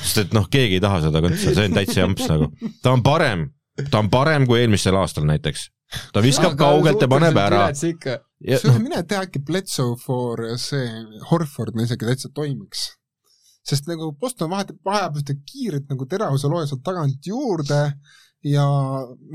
[0.01, 2.49] sest et noh, keegi ei taha seda kõntsa, see on täitsa jamps nagu.
[2.83, 3.49] ta on parem,
[3.83, 5.69] ta on parem kui eelmisel aastal näiteks.
[6.15, 7.67] ta viskab kaugelt ja paneb ära.
[7.71, 8.73] No.
[8.79, 10.87] mine tea äkki Bledsoe for see
[11.29, 12.89] Horford isegi täitsa toimiks.
[13.67, 17.83] sest nagu Boston vahetab, vajab ühte kiiret nagu teravuse looja sealt tagant juurde
[18.47, 18.65] ja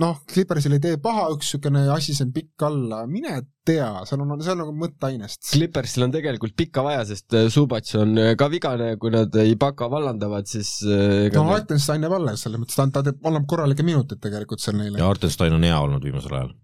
[0.01, 4.57] noh, Clippersil ei tee paha üks niisugune asisem pikk alla, mine tea, seal on, seal
[4.57, 5.43] on nagu mõtteainest.
[5.53, 9.89] Clippersil on tegelikult pikka vaja, sest äh, Subats on äh, ka vigane, kui nad Ibaka
[9.93, 14.23] vallandavad, siis äh, no Artenstein jääb alles, selles mõttes ta, ta teeb, annab korralikke minuteid
[14.23, 15.01] tegelikult seal neile.
[15.03, 16.55] ja Artenstein on hea olnud viimasel ajal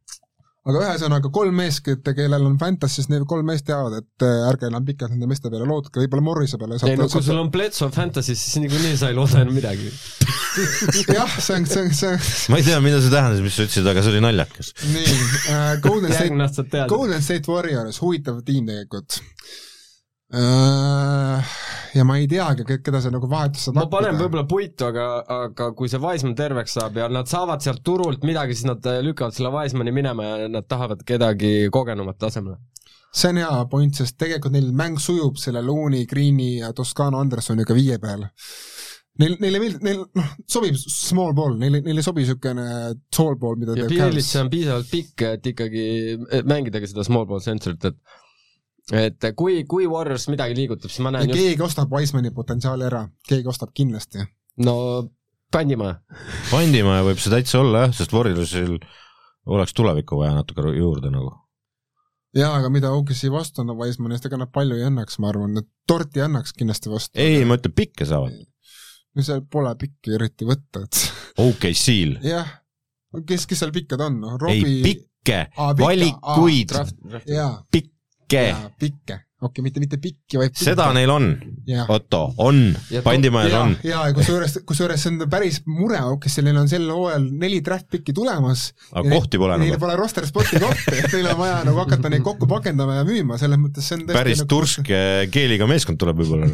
[0.63, 4.85] aga ühesõnaga kolm meest, kellel on Fantasy's, need kolm meest teavad, et äh, ärge enam
[4.87, 8.39] pikalt nende meeste peale lootke, võib-olla Morrise peale ei no kui sul on Bledsoe Fantasy's,
[8.39, 9.91] siis niikuinii sa ei looda enam midagi.
[11.17, 13.67] Jah, see on, see on, see on ma ei tea, mida see tähendas, mis sa
[13.67, 14.73] ütlesid, aga see oli naljakas.
[14.93, 15.19] nii
[15.57, 19.19] äh,, Golden State, Golden State Warriors, huvitav tiim tegelikult
[20.33, 25.07] ja ma ei teagi, keda see nagu vahetus saab ma panen võib-olla puitu, aga,
[25.47, 29.37] aga kui see Wiseman terveks saab ja nad saavad sealt turult midagi, siis nad lükkavad
[29.37, 32.57] selle Wisemani minema ja nad tahavad kedagi kogenumat tasemele.
[33.13, 37.77] see on hea point, sest tegelikult neil mäng sujub selle Looney, Greeni ja Toscano Andersoniga
[37.77, 38.25] viie peal.
[39.21, 42.65] Neil, neile meeldib, neil noh, sobib small ball, neile, neile ei sobi niisugune
[43.13, 45.85] tall ball, mida ja Bielitsa on piisavalt pikk, et ikkagi
[46.49, 48.22] mängidagi seda small ball center'it, et
[48.91, 51.43] et kui, kui Warriors midagi liigutab, siis ma näen ja just...
[51.43, 54.25] keegi ostab Wisemani potentsiaali ära, keegi ostab kindlasti.
[54.67, 54.77] no
[55.53, 55.99] Pandimäe.
[56.49, 58.79] Pandimäe võib see täitsa olla jah, sest Warriorsil
[59.53, 61.35] oleks tulevikku vaja natuke juurde nagu.
[62.37, 65.69] jaa, aga mida OKC vastu annab Wisemanist, ega nad palju ei annaks, ma arvan, et
[65.89, 67.21] torti annaks kindlasti vastu.
[67.21, 68.39] ei, ma ütlen, pikke saavad.
[69.13, 71.03] no seal pole pikki eriti võtta, et
[71.47, 72.17] OKC-l?
[72.25, 72.55] jah,
[73.29, 75.43] kes, kes seal pikkad on, noh, Robbie ei, pikke,
[75.83, 76.73] valikuid,
[78.33, 78.71] pikke.
[78.79, 80.65] pikke okei okay,, mitte, mitte pikki, vaid pikki.
[80.65, 81.29] seda neil on,
[81.93, 82.61] Otto, on,
[83.05, 83.75] pandimajas on.
[83.87, 87.89] ja, ja kusjuures, kusjuures see on päris mure, kes neil on sel hooajal neli draft
[87.93, 88.69] pick'i tulemas.
[88.93, 89.67] aga kohti pole enam.
[89.67, 93.07] Neil pole roster spot'i kohti, et neil on vaja nagu hakata neid kokku pakendama ja
[93.09, 94.51] müüma, selles mõttes see on päris nagu...
[94.55, 95.03] turske
[95.35, 96.51] keeliga meeskond tuleb võib-olla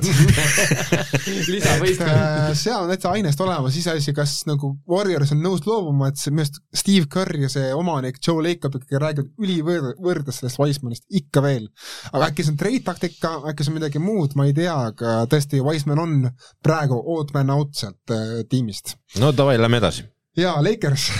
[1.54, 6.20] lisavõistkond äh, seal on täitsa ainest olemas, iseasi, kas nagu Warriors on nõus loobuma, et
[6.20, 11.06] see minu arust Steve Kerr ja see omanik Joe Lacob ikkagi räägivad ülivõrdes sellest Wisemanist
[11.20, 11.68] ikka veel.
[12.12, 15.18] aga äkki see on trade taktika, äkki see on midagi muud, ma ei tea, aga
[15.30, 16.16] tõesti, Wiseman on
[16.64, 18.96] praegu odd man out sealt äh, tiimist.
[19.18, 20.06] no davai, lähme edasi.
[20.38, 21.10] jaa, Lakers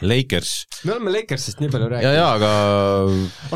[0.00, 0.66] Lakers.
[0.84, 2.14] me oleme Lakersist nii palju rääkinud.
[2.14, 2.50] ja, ja aga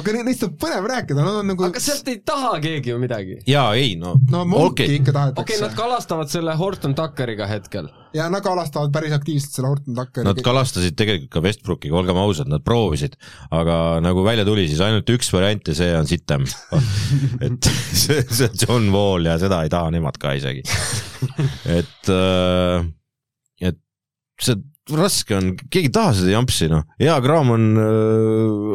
[0.00, 3.38] aga neist on põnev rääkida, nad on nagu aga sealt ei taha keegi ju midagi.
[3.46, 4.98] jaa, ei no no Monki okay.
[4.98, 5.42] ikka tahetakse.
[5.44, 7.90] okei okay,, nad kalastavad selle Horton Tuckeriga hetkel.
[8.16, 10.32] ja nad kalastavad päris aktiivselt selle Horton Tuckeriga.
[10.32, 13.14] Nad kalastasid tegelikult ka Westbrookiga, olgem ausad, nad proovisid,
[13.54, 16.48] aga nagu välja tuli, siis ainult üks variant ja see on sitem
[17.46, 20.66] et see, see on John Wall ja seda ei taha nemad ka isegi
[21.78, 22.90] et, äh,
[23.62, 23.80] et
[24.42, 24.58] see
[24.90, 27.66] raske on, keegi ei taha seda jampsi noh, hea kraam on,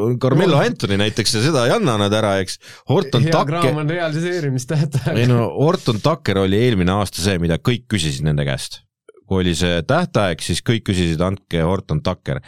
[0.06, 2.60] on Carmelo Anthony näiteks ja seda ei anna nad ära, eks.
[2.88, 5.20] Horton hea kraam Tucker, on realiseerimistähtaeg.
[5.20, 8.82] ei no Horton Tucker oli eelmine aasta see, mida kõik küsisid nende käest.
[9.28, 12.40] kui oli see tähtaeg, siis kõik küsisid, andke Horton Tucker.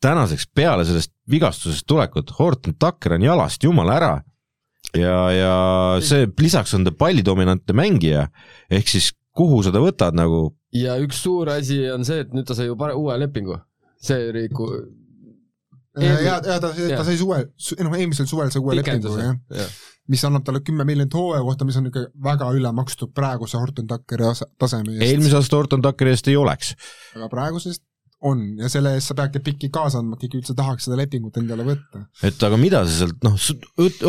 [0.00, 4.14] tänaseks peale sellest vigastusest tulekut, Horton Tucker on jalast jumala ära
[4.96, 5.54] ja, ja
[6.04, 8.28] see lisaks on ta pallidominantne mängija,
[8.70, 10.42] ehk siis kuhu sa ta võtad nagu,
[10.74, 13.58] ja üks suur asi on see, et nüüd ta sai ju pare-, uue lepingu.
[14.02, 14.70] see oli ku-
[15.98, 17.48] ja, ja ta, ta sai suvel,
[17.84, 19.68] noh eelmisel suvel sai uue lepingu jah,
[20.08, 23.88] mis annab talle kümme miljonit hooaja kohta, mis on ikka väga üle makstud praeguse Horton
[23.90, 25.04] Tuckeri ase- taseme eest.
[25.08, 26.74] eelmise aasta Horton Tuckeri eest ei oleks.
[27.16, 27.82] aga praegusest
[28.28, 31.36] on ja selle eest sa peadki pikki kaasa andma, et keegi üldse tahaks seda lepingut
[31.38, 32.06] endale võtta.
[32.26, 33.36] et aga mida sa sealt noh,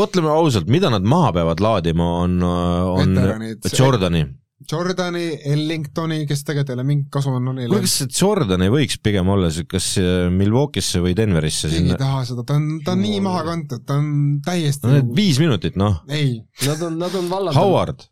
[0.05, 3.67] ütleme ausalt, mida nad maha peavad laadima, on, on Veteranid.
[3.77, 4.23] Jordani.
[4.67, 8.71] Jordani, Ellingtoni, kes tegelikult ei ole mingit kasu andnud neile kuule, kas see Jordan ei
[8.73, 12.57] võiks pigem olla see, kas äh, Milwaukee'sse või Denverisse keegi ei sinna, taha seda, ta
[12.59, 14.09] on, ta on nii maha kantud, ta on
[14.43, 17.61] täiesti no need viis minutit noh, ei, Nad on, nad on vallandanud.
[17.61, 18.03] Howard,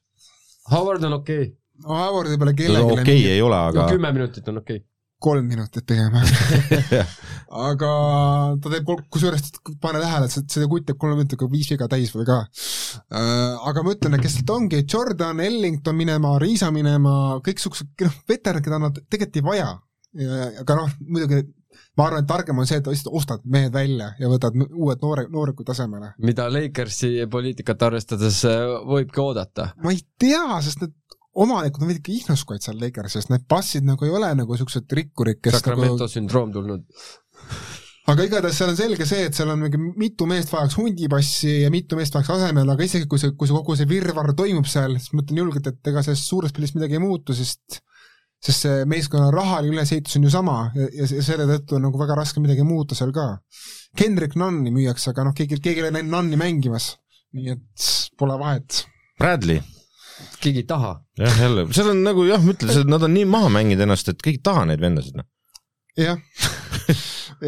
[0.72, 1.56] Howard on okei okay..
[1.84, 4.88] no Howardi peale okei kellelegi okay, ei ole, no aga kümme minutit on okei okay..
[5.20, 6.14] Kolm minutit pigem.
[7.70, 7.92] aga
[8.62, 9.50] ta teeb, kusjuures
[9.82, 12.40] pane tähele, et see kutt teeb kolm minutit, viis viga täis või ka.
[13.72, 18.66] aga ma ütlen, et kes sealt ongi, Jordan, Ellington minema, Riisa minema, kõiksugused, noh, veteranid,
[18.68, 19.70] keda nad tegelikult ei vaja.
[20.64, 21.46] aga noh, muidugi
[21.98, 25.26] ma arvan, et targem on see, et lihtsalt ostad mehed välja ja võtad uued noore,
[25.34, 26.14] nooriku tasemele.
[26.24, 29.72] mida Lakersi poliitikat arvestades äh, võibki oodata.
[29.84, 30.96] ma ei tea, sest need
[31.44, 35.60] omanikud on veidike ihnuskaid seal Lakersis, need passid nagu ei ole nagu siuksed rikkurid, kes
[35.60, 36.86] Sacramento nagu sündroom tulnud.
[38.08, 41.72] aga igatahes seal on selge see, et seal on mingi mitu meest vajaks hundipassi ja
[41.74, 44.96] mitu meest vajaks asemele, aga isegi kui see, kui see kogu see virvarr toimub seal,
[45.00, 47.82] siis ma ütlen julgelt, et ega sellest suurest pildist midagi ei muutu, sest
[48.44, 52.00] sest see meeskonna rahaline ülesehitus on ju sama ja, ja ja selle tõttu on nagu
[52.00, 53.30] väga raske midagi muuta seal ka.
[53.98, 56.96] Kendrick Nunni müüakse, aga noh, keegi, keegi ei ole näinud Nunni mängimas.
[57.36, 58.86] nii et pole vahet.
[59.20, 59.60] Bradley,
[60.42, 60.94] keegi ei taha.
[61.20, 64.22] jah, jälle, seal on nagu jah, ma ütlen, nad on nii maha mänginud ennast, et
[64.24, 65.28] keegi ei taha neid vendasid, noh.
[65.98, 66.18] jah,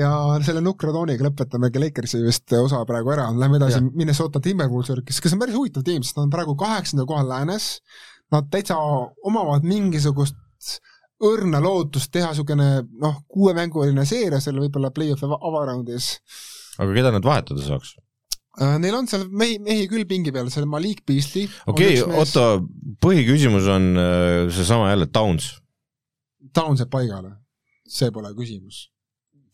[0.04, 0.12] ja
[0.46, 3.82] selle nukra tooniga lõpetamegi Lakersi vist osa praegu ära, lähme edasi.
[3.94, 7.72] Minnesota Timberwolves kes, kes on päris huvitav tiim, sest nad on praegu kaheksandal kohal läänes,
[8.34, 8.78] nad täitsa
[9.26, 10.38] omavad mingisugust
[11.26, 12.70] õrna lootust teha niisugune
[13.02, 16.14] noh, kuuemänguline seeria selle võib-olla play-off'i ava- avaraundis.
[16.80, 17.98] aga keda nad vahetada saaks?
[18.60, 21.48] Neil on seal mehi, mehi küll pingi peal, seal Malik Beasley.
[21.66, 22.46] okei okay,, oota,
[23.04, 25.52] põhiküsimus on äh, seesama jälle Downs.
[26.56, 27.36] Downs jääb paigale,
[27.88, 28.88] see pole küsimus.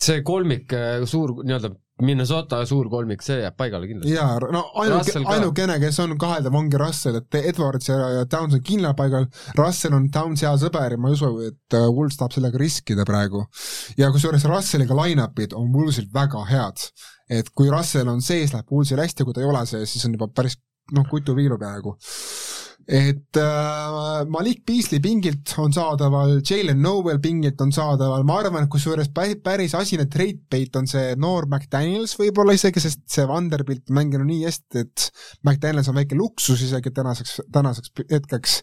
[0.02, 0.74] see kolmik,
[1.08, 1.72] suur nii-öelda
[2.04, 4.12] Minnesota suur kolmik, see jääb paigale kindlasti.
[4.18, 8.98] jaa, no ainuke ainukene, kes on kaheldav, ongi Russell, et Edwards ja, Downs on kindlal
[9.00, 12.60] paigal, Russell on Downs hea sõber ja ma ei usu, et äh, Wools tahab sellega
[12.60, 13.46] riskida praegu.
[13.96, 16.84] ja kusjuures Russelliga line-up'id on Woolsil väga head.
[17.30, 20.18] Et kui Russell on sees, läheb Woolsil hästi, kui ta ei ole sees, siis on
[20.18, 20.60] juba päris
[20.94, 21.96] noh, kutuviilu peaaegu.
[22.86, 28.70] et äh, Malik Beasley pingilt on saadaval, Jalen Nowell pingilt on saadaval, ma arvan, et
[28.70, 34.30] kusjuures pä- päris asine bait on see noor McDaniels võib-olla isegi, sest see Vanderbilt mänginud
[34.30, 35.08] nii hästi, et
[35.42, 38.62] McDaniels on väike luksus isegi tänaseks, tänaseks hetkeks.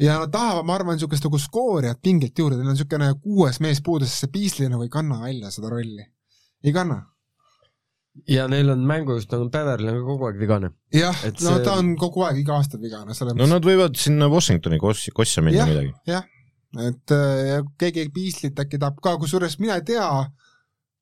[0.00, 3.78] ja nad tahavad, ma arvan, niisugust nagu skoorijat pingilt juurde, neil on niisugune kuues mees
[3.78, 6.02] puudu, sest see Beasley nagu ei kanna välja seda rolli.
[6.64, 7.04] ei kanna.
[8.28, 10.70] Ja neil on mängujuht on Beverly on ka kogu aeg vigane.
[10.94, 13.96] jah Et, no see- ta on kogu aeg iga aasta vigane, selles no nad võivad
[13.96, 15.68] sinna Washingtoni koss-, kossa minna Jah.
[15.70, 15.92] midagi.
[16.10, 16.24] jah,
[16.90, 20.08] et äh, ja keegi Beaslit äkki tahab ka, kusjuures mina ei tea,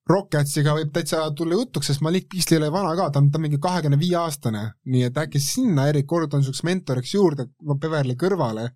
[0.08, 3.36] Rocketsiga võib täitsa tulla jutuks, sest Malik Beasley ei ole vana ka, ta on, ta
[3.36, 7.44] on mingi kahekümne viie aastane, nii et äkki sinna Erik Gordon niisuguseks mentoriks juurde,
[7.82, 8.70] Beverly kõrvale,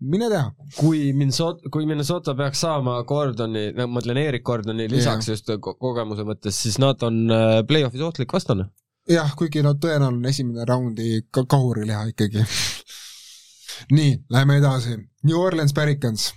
[0.00, 0.44] mine tea.
[0.76, 5.76] kui Minnesota, kui Minnesota peaks saama Gordoni, no ma mõtlen Erik Gordoni lisaks just ko
[5.80, 8.68] kogemuse mõttes, siis nad on äh, play-off'is ohtlik vastane.
[9.10, 12.44] jah, kuigi no tõenäoline esimene raundi ka kahuriliha ikkagi.
[13.96, 16.30] nii, läheme edasi, New Orleans Pelicans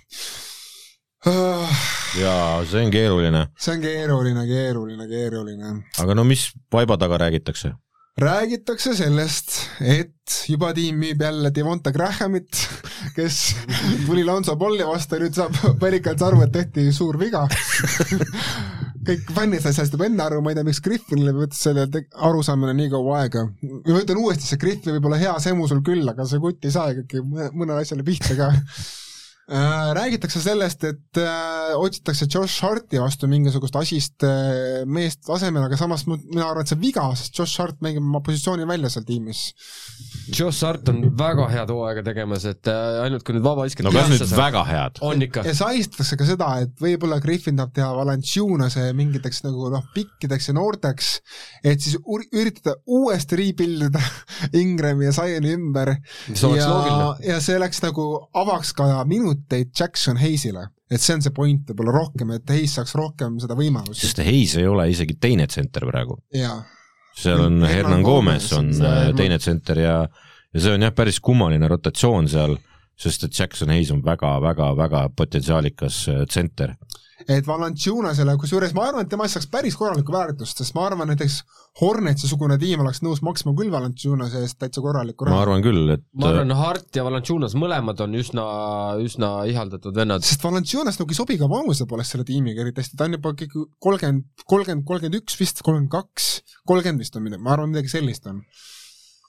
[1.26, 1.76] uh,.
[2.20, 3.46] jaa, see on keeruline.
[3.58, 7.74] see on keeruline, keeruline, keeruline aga no mis vaiba taga räägitakse?
[8.22, 12.68] Räägitakse sellest, et juba tiim müüb jälle Devonta Grahamit,
[13.16, 13.38] kes
[14.06, 17.46] tuli Lonzo Balli vastu ja nüüd saab Pelicans aru, et tehti suur viga.
[19.10, 21.86] kõik fännid said sellest juba enne aru, ma ei tea, miks Griffinile võttis selle
[22.28, 23.46] arusaamine nii kaua aega.
[23.64, 26.74] ma ütlen uuesti, see Griffin võib olla hea semu sul küll, aga see kutt ei
[26.74, 28.52] saa ikkagi mõne- mõnele asjale pihta ka.
[29.50, 35.78] Äh, räägitakse sellest, et äh, otsitakse Josh Harti vastu mingisugust asist äh, meest asemele, aga
[35.80, 39.08] samas mina arvan, et see on viga, sest Josh Hart mängib oma positsiooni välja seal
[39.08, 39.40] tiimis.
[40.30, 44.12] Josh Hart on väga head hooaega tegemas, et äh, ainult kui nüüd vabaviskajad no kas
[44.12, 45.02] nüüd väga head?
[45.08, 45.42] on ikka.
[45.48, 50.56] ja sahistatakse ka seda, et võib-olla Griffin tahab teha Valanciunase mingiteks nagu noh, pikkideks ja
[50.60, 51.10] noorteks,
[51.64, 54.06] et siis üritada uuesti rebuild ida
[54.62, 58.06] Ingrami ja Zioni ümber oleks ja loogiline., ja see läks nagu,
[58.46, 58.86] avaks ka
[59.40, 60.68] minuteid Jackson Hayes'ile.
[60.90, 64.00] et see on see point võib-olla rohkem, et Hayes saaks rohkem seda võimalust.
[64.00, 66.18] sest Hayes ei ole isegi teine tsenter praegu.
[67.16, 69.94] seal on Hernan Gomez Gomez, on äh, teine tsenter ja,
[70.52, 72.56] ja see on jah, päris kummaline rotatsioon seal,
[73.00, 76.76] sest et Jackson Hayes on väga-väga-väga potentsiaalikas äh, tsenter.
[77.28, 81.42] et Valanciunasele, kusjuures ma arvan, et temast saaks päris korralikku väärtust, sest ma arvan, näiteks
[81.80, 85.44] Hornetsi-sugune tiim oleks nõus maksma küll Valanciunase eest täitsa korralikku ma raha.
[85.44, 88.46] arvan küll, et ma arvan, Hart ja Valanciunas mõlemad on üsna,
[89.04, 90.24] üsna ihaldatud vennad.
[90.26, 93.36] sest Valanciunas nagu ei sobi ka vanuse poolest selle tiimiga eriti hästi, ta on juba
[93.36, 96.32] kõik kolmkümmend, kolmkümmend, kolmkümmend üks vist, kolmkümmend kaks,
[96.66, 98.42] kolmkümmend vist on midagi, ma arvan, midagi sellist on.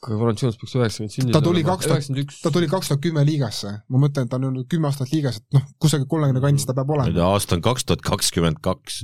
[0.02, 3.74] Kui Valanciunas peaks üheksakümmend sündinud Ta tuli kaks tuhat- ta tuli kaks tuhat kümme liigasse,
[3.88, 6.74] ma mõtlen, et ta on olnud kümme aastat liigas, et noh, kusagil kolmekümne kandis ta
[6.74, 7.28] peab olema.
[7.34, 9.04] aasta on kaks tuhat kakskümmend kaks.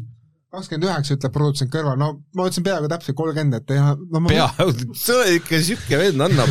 [0.51, 4.29] kakskümmend üheksa ütleb produtsent kõrval, no ma ütlesin peaaegu täpselt kolmkümmend, et ja no ma
[4.33, 4.47] pea,
[4.97, 6.47] sa oled ikka siuke vend, anna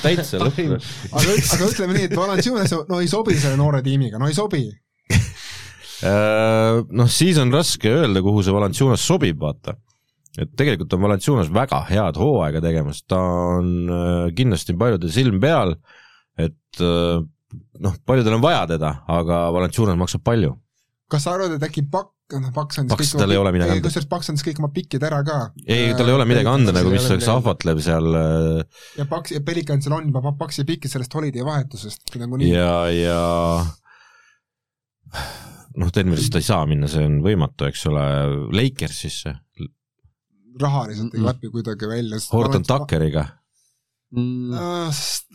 [0.00, 0.80] täitsa lõppu.
[1.12, 4.64] aga, aga ütleme nii, et Valanciunas no ei sobi selle noore tiimiga, no ei sobi.
[6.04, 9.72] Äh, noh, siis on raske öelda, kuhu see Valanciunas sobib, vaata.
[10.38, 13.20] Et tegelikult on Valanciunas väga head hooaega tegemas, ta
[13.58, 15.76] on äh, kindlasti paljude silm peal,
[16.40, 17.20] et äh,
[17.84, 20.56] noh, paljudel on vaja teda, aga Valanciunas maksab palju.
[21.10, 22.10] kas sa arvad, et äkki Pakk,
[22.40, 23.86] noh Paks andis Paks, tal ei ole midagi anda.
[23.86, 25.38] kusjuures Paks andis kõik oma pikid ära ka.
[25.66, 27.30] ei, tal ei ole midagi anda nagu, mis oleks.
[27.30, 32.50] ahvatlev seal äh, ja Paks, ja Pelikansil on juba Paksi pikid sellest holiday vahetusest nagunii.
[32.50, 33.22] ja, ja
[35.78, 38.04] noh, Denverist ta ei saa minna, see on võimatu, eks ole,
[38.54, 39.34] Lakersisse,
[40.60, 41.24] rahaliselt ei Mm-mm.
[41.28, 42.20] klapi kuidagi välja.
[42.32, 42.66] Horton.
[42.66, 43.26] Tuckeriga,
[44.14, 44.52] Mm,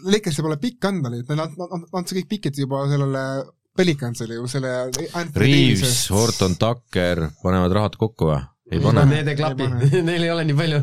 [0.07, 3.23] Lakersil pole pikk anda, nad, nad, nad andsid kõik pikid juba sellele
[3.75, 4.71] Pelikansile ju selle.
[5.35, 8.39] Reaves, Horton Tucker, panevad rahad kokku või?
[8.69, 9.05] Ei pane.
[9.09, 9.67] Need ei klapi
[10.09, 10.79] neil ei ole nii palju.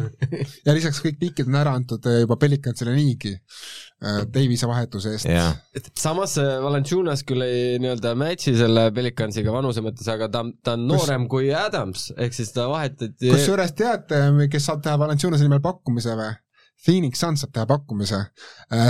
[0.67, 5.29] ja lisaks kõik pikid on ära antud eh, juba Pelikansile niigi äh, Davise vahetuse eest.
[5.31, 5.55] jah,
[5.99, 10.89] samas see Valanciunas küll ei nii-öelda match'i selle Pelicansiga vanuse mõttes, aga ta, ta on
[10.91, 16.19] noorem kui Adams, ehk siis ta vahetati kusjuures teate, kes saab teha Valanciunase nimel pakkumise
[16.19, 16.35] või?
[16.85, 18.21] Phoenix Suns saab teha pakkumise.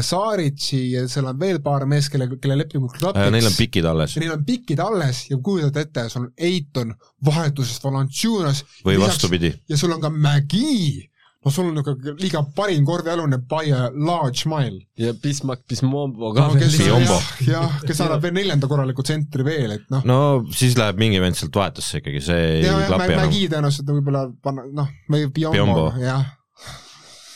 [0.09, 3.27] Saritši ja seal on veel paar meest, kelle, kelle lepingud klapiks.
[3.27, 6.31] Äh, neil on pikid alles ja neil on pikid alles ja kujutad ette, sul on
[6.49, 6.95] Eiton
[7.27, 9.53] vahetusest Valanciunas või vastupidi.
[9.69, 11.11] ja sul on ka Mägi.
[11.47, 14.81] no sul on niisugune liiga parim korvialune by a large mile.
[14.99, 16.61] ja Bismarck Bismombo ka no,.
[16.61, 20.19] jah, jah, kes annab veel neljanda korraliku tsentri veel, et noh, no
[20.53, 23.29] siis läheb mingi vend sealt vahetusse ikkagi, see ei ja, ja klapi enam.
[23.29, 25.31] Mägi tõenäoliselt võib-olla panna, noh, või.
[25.37, 26.36] Biombo, jah.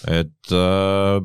[0.08, 1.20] Et äh,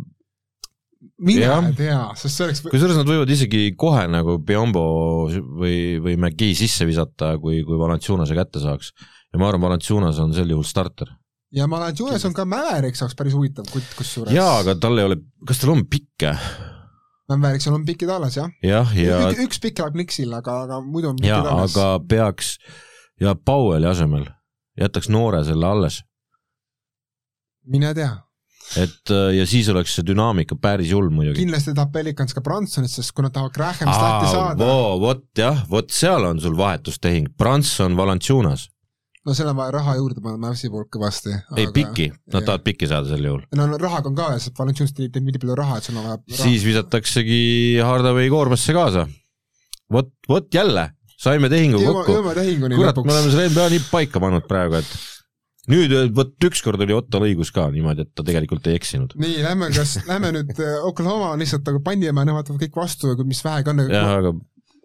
[1.22, 1.68] mine Jah.
[1.78, 4.86] tea, sest see oleks kusjuures nad võivad isegi kohe nagu Biombo
[5.32, 8.92] või, või McGee sisse visata, kui, kui Valanciunase kätte saaks.
[9.32, 11.14] ja ma arvan, Valanciunas on sel juhul starter.
[11.56, 11.68] ja
[11.98, 14.34] Junes on ka Mäverik saaks päris huvitav kutt kusjuures.
[14.34, 16.36] jaa, aga tal ei ole, kas tal on pikke?
[17.30, 19.46] Mäveriksil on pikid alles jah jah, ja, ja....
[19.46, 21.78] üks pikk läheb Nixile, aga, aga muidu on ja alles.
[21.78, 22.58] aga peaks
[23.22, 24.28] ja Powelli asemel
[24.80, 26.02] jätaks noore selle alles,
[27.66, 28.12] mine tea,
[28.82, 31.40] et äh, ja siis oleks see dünaamika päris hull muidugi.
[31.44, 34.70] kindlasti tahab Pelikans ka Bransonit, sest kui nad tahavad Graham Stati saada,
[35.02, 38.68] vot jah, vot seal on sul vahetustehing, Branson, Valanciunas,
[39.26, 41.34] no seal on vaja raha juurde panna Mavsi poolt kõvasti.
[41.60, 42.48] ei piki, nad jah.
[42.50, 43.46] tahavad pikki saada sel juhul.
[43.56, 46.20] no no rahaga on ka, sest Valanciunas teeb nii palju raha, et sul on vaja
[46.20, 46.42] raha.
[46.42, 47.42] siis visataksegi
[47.86, 49.08] Hardaway koormasse kaasa.
[49.94, 50.90] vot, vot jälle,
[51.22, 52.22] saime tehingu kokku.
[52.26, 54.98] kurat, me oleme selle NBA nii paika pannud praegu, et
[55.72, 59.16] nüüd vot ükskord oli Ottal õigus ka niimoodi, et ta tegelikult ei eksinud.
[59.20, 63.16] nii, lähme, kas, lähme nüüd äh, Oklahoma on lihtsalt nagu pannime, nemad võtavad kõik vastu,
[63.26, 64.36] mis vähegi on, jah, aga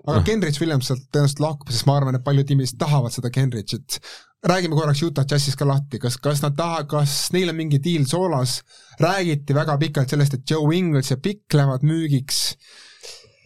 [0.06, 0.26] aga noh.
[0.26, 4.00] Kenrich Williams sealt tõenäoliselt lahkub, sest ma arvan, et paljud tiimid tahavad seda Kenrichit.
[4.46, 8.06] räägime korraks Utah Jazzist ka lahti, kas, kas nad taha-, kas neil on mingi diil
[8.08, 8.62] soolas,
[9.00, 12.56] räägiti väga pikalt sellest, et Joe Ingles ja Pikk lähevad müügiks,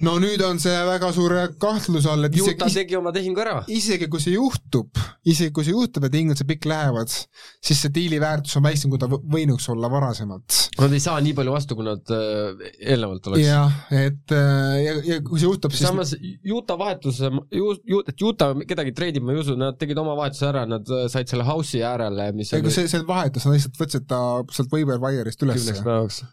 [0.02, 3.60] no nüüd on see väga suure kahtluse all, et Utah isegi, tegi oma tehingu ära.
[3.70, 4.90] isegi kui see juhtub,
[5.22, 7.14] isegi kui see juhtub, et Ingles ja Pikk lähevad,
[7.62, 11.20] siis see diili väärtus on väiksem, kui ta võ- võinuks olla varasemalt Nad ei saa
[11.22, 13.44] nii palju vastu, kui nad äh, eelnevalt oleks.
[13.46, 16.14] jah, et äh, ja, ja kui see juhtub, siis samas
[16.50, 20.90] Utah vahetus, et Utah kedagi treidib, ma ei usu, nad tegid oma vahetuse ära, nad
[20.90, 24.20] äh, said selle house'i äärele, mis ei, kui see, see vahetus, nad lihtsalt võtsid ta
[24.54, 25.84] sealt waiver wire'ist ülesse kümneks.
[25.86, 26.24] päevaks.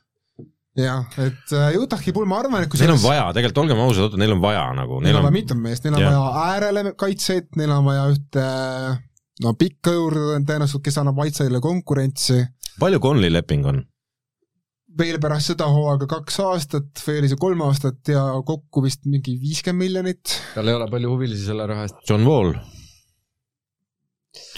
[0.79, 4.05] jah, et äh, Utahi puhul ma arvan, et kui Neil on vaja, tegelikult olgem ausad,
[4.07, 6.15] oota, neil on vaja nagu, neil neil on vaja on, mitut meest, neil on Jah.
[6.15, 8.45] vaja äärele kaitseid, neil on vaja ühte
[9.43, 12.39] no pikka juurde tõenäoliselt, kes annab Whiteside'ile konkurentsi,
[12.79, 13.81] palju Conley leping on?
[14.99, 19.37] veel pärast seda hooaega kaks aastat või oli see kolm aastat ja kokku vist mingi
[19.39, 20.33] viiskümmend miljonit.
[20.55, 21.99] tal ei ole palju huvilisi selle raha eest.
[22.09, 22.55] John Wall?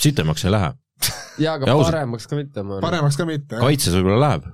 [0.02, 0.74] sitemaks ei lähe,
[1.42, 2.86] jaa, aga Ja paremaks ka mitte, ma arvan.
[2.86, 4.50] paremaks ka mitte, kaitses võib-olla läheb,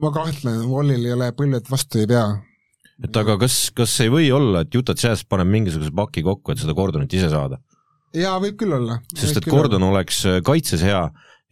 [0.00, 2.26] ma kahtlen, Wallil ei ole põlved vastu ei pea.
[3.04, 6.62] et aga kas, kas ei või olla, et Utah Jazz paneb mingisuguse paki kokku, et
[6.62, 7.60] seda Gordonit ise saada?
[8.16, 9.00] jaa, võib küll olla.
[9.14, 11.04] sest et Gordon oleks äh, kaitses hea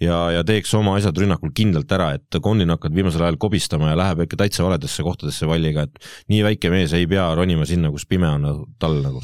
[0.02, 3.98] ja, ja teeks oma asjad rünnakul kindlalt ära, et Conlin hakkab viimasel ajal kobistama ja
[3.98, 8.06] läheb ikka täitsa valedesse kohtadesse valliga, et nii väike mees ei pea ronima sinna, kus
[8.08, 9.22] pime on nagu tal nagu.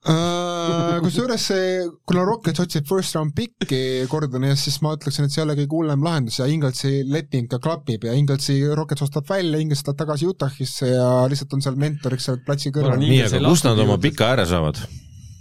[0.00, 1.64] Äh, kusjuures see,
[2.08, 5.56] kuna Rockets otsib first round pick'i Gordoni eest, siis ma ütleksin, et see ei ole
[5.58, 9.98] kõige hullem lahendus ja Ingoltsi leping ka klapib ja Ingoltsi Rockets ostab välja, Ingolts tuleb
[10.00, 14.00] tagasi Utah'isse ja lihtsalt on seal mentoriks seal platsi kõrval Nii, aga kust nad oma
[14.00, 14.80] pika ääre saavad?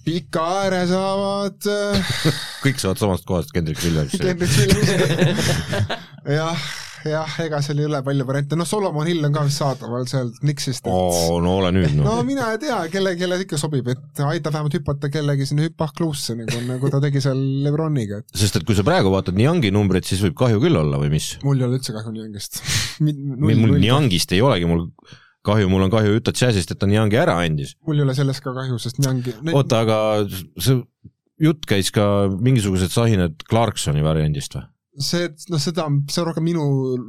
[0.03, 2.13] pika ääre saavad äh,
[2.65, 4.19] kõik saavad samast kohast Kendrick Williamsi.
[4.19, 5.39] Kendrick Williams.
[6.39, 6.69] jah,
[7.07, 10.39] jah, ega seal ei ole palju variante, noh, Solomon Hill on ka vist saadaval sealt
[10.45, 12.21] Nixist, et oo, no ole nüüd no noh.
[12.27, 16.61] mina ei tea, kelle, kelle ikka sobib, et aitab vähemalt hüpata kellegi sinna hüppahkluusse, nagu,
[16.67, 20.23] nagu ta tegi seal Lebroniga, et sest et kui sa praegu vaatad Niangi numbreid, siis
[20.25, 21.31] võib kahju küll olla või mis?
[21.45, 22.61] mul ei ole üldse kahju Niangist.
[23.05, 24.87] mul Niangist ei olegi mul
[25.45, 27.75] kahju, mul on kahju Utah Jazzist, et ta Niangi ära andis.
[27.87, 29.99] mul ei ole sellest ka kahju, sest Niangi oota, aga
[30.59, 30.81] see
[31.39, 34.67] jutt käis ka mingisugused sahinad Clarksoni variandist või?
[34.99, 36.63] see, noh seda, see on rohkem minu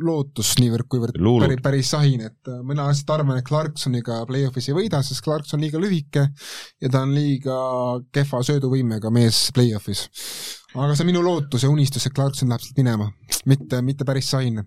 [0.07, 1.19] lootus niivõrd, kuivõrd
[1.49, 5.59] päris, päris sahin, et äh, mina lihtsalt arvan, et Clarksoniga play-off'is ei võida, sest Clarkson
[5.59, 6.27] on liiga lühike
[6.81, 7.57] ja ta on liiga
[8.15, 10.07] kehva sööduvõimega mees play-off'is.
[10.75, 13.11] aga see on minu lootus ja unistus, et Clarkson läheb sealt minema,
[13.51, 14.63] mitte, mitte päris sahin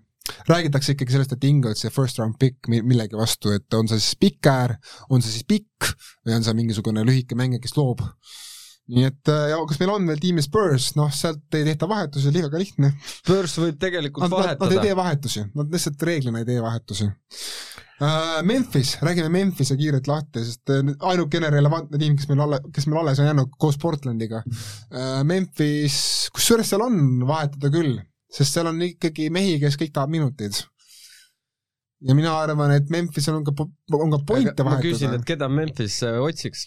[0.48, 4.00] räägitakse ikkagi sellest, et Ingles ja first round pick mi- millegi vastu, et on see
[4.00, 4.76] siis pikk äär,
[5.10, 5.90] on see siis pikk
[6.24, 8.00] või on see mingisugune lühike mängija, kes loob.
[8.92, 12.28] Nii et äh, ja kas meil on veel tiimi Spurs, noh sealt ei tehta vahetusi,
[12.28, 12.90] oli väga lihtne.
[13.22, 14.82] Spurs võib tegelikult Nad, nad, nad ei vahetada.
[14.84, 18.42] tee vahetusi, nad lihtsalt reeglina ei tee vahetusi uh,.
[18.44, 20.82] Memphis, räägime Memphise kiirelt lahti, sest äh,
[21.12, 24.42] ainukene relevantne tiim, kes meil alle, kes meil alles on jäänud koos Portlandiga.
[25.24, 25.96] Memphis,
[26.34, 27.96] kusjuures seal on vahetada küll,
[28.34, 30.60] sest seal on ikkagi mehi, kes kõik tahavad minuteid.
[32.04, 33.54] ja mina arvan, et Memphisel on ka,
[33.96, 35.28] on ka pointe ma küsin, vahetada et.
[35.32, 36.66] keda Memphis äh, otsiks?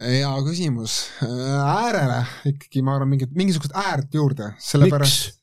[0.00, 0.94] Hea küsimus,
[1.24, 5.40] äärele ikkagi ma arvan mingit, mingisugust äärt juurde, sellepärast miks?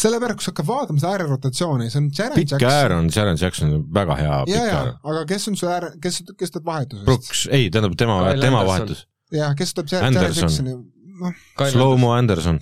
[0.00, 2.70] sellepärast, kui sa hakkad vaatama seda äärerotatsiooni, see on Jaren pikk Jackson.
[2.70, 5.88] äär on Sharon Jackson väga hea ja, pikk ja äär., aga kes on su äär,
[6.02, 7.06] kes, kes tuleb vahetusest?
[7.08, 8.68] Brooks, ei, tähendab tema, tema Anderson.
[8.68, 9.04] vahetus.
[9.34, 10.46] jah, kes tuleb Jaren Anderson.
[10.46, 10.76] Jacksoni,
[11.24, 11.40] noh,
[11.74, 12.60] Slow-mo Anderson,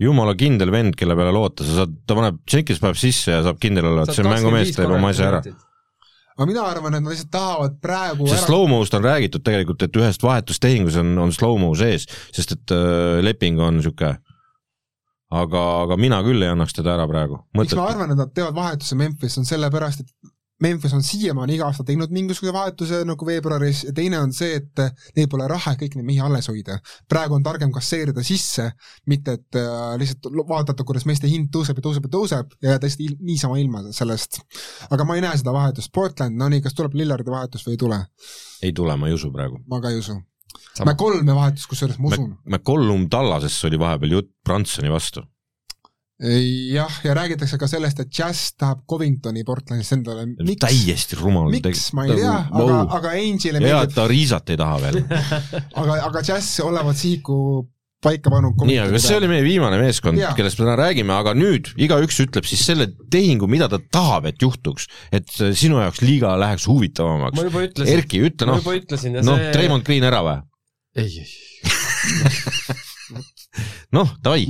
[0.00, 3.60] jumala kindel vend, kelle peale loota, sa saad, ta paneb, Jenkins paneb sisse ja saab
[3.62, 5.42] kindel olla, et see on mängumees, teeb oma asja ära.
[6.36, 10.22] Aga mina arvan, et nad lihtsalt tahavad praegu sest slow-mo'st on räägitud tegelikult, et ühest
[10.24, 14.16] vahetustehingus on, on slow-mo sees, sest et äh, leping on niisugune
[15.30, 17.38] aga, aga mina küll ei annaks teda ära praegu.
[17.56, 20.19] miks ma arvan, et nad teevad vahetuse Memphis, on sellepärast, et
[20.60, 24.82] Memphis on siiamaani iga aasta teinud mingisuguse vahetuse nagu veebruaris ja teine on see, et
[25.16, 26.78] neil pole raha, et kõiki neid mehi alles hoida.
[27.08, 28.70] praegu on targem kasseerida sisse,
[29.10, 32.88] mitte et äh, lihtsalt vaadata, kuidas meeste hind tõuseb ja tõuseb ja tõuseb ja jääda
[32.90, 34.40] lihtsalt il niisama ilma sellest.
[34.90, 37.84] aga ma ei näe seda vahetust, Portland, no nii, kas tuleb Lillardi vahetus või ei
[37.84, 38.02] tule?
[38.62, 39.62] ei tule, ma ei usu praegu.
[39.70, 40.20] ma ka ei usu.
[40.84, 42.32] McCollumi vahetus, kusjuures ma usun.
[42.48, 45.24] McCollum Tallasesse oli vahepeal jutt Bransoni vastu.
[46.20, 50.26] jah, ja räägitakse ka sellest, et Jazz tahab Covingtoni Portlandist endale,
[50.60, 51.48] täiesti rumal.
[51.54, 55.02] miks, ma ei tea, aga, aga Angel'ile hea, et meeldib, ta Riisat ei taha veel.
[55.80, 57.38] aga, aga Jazz olevat sihiku
[58.04, 61.72] paika pannud nii, aga see oli meie viimane meeskond kellest me täna räägime, aga nüüd
[61.80, 66.32] igaüks ütleb siis selle tehingu, mida ta tahab, et juhtuks, et äh, sinu jaoks liiga
[66.40, 67.44] läheks ma huvitavamaks.
[67.48, 70.38] juba ütlesin, Erki, ütle ma noh, juba ütlesin ja noh, see Treimond Green ära või?
[71.00, 71.28] ei, ei.
[73.96, 74.44] noh, davai,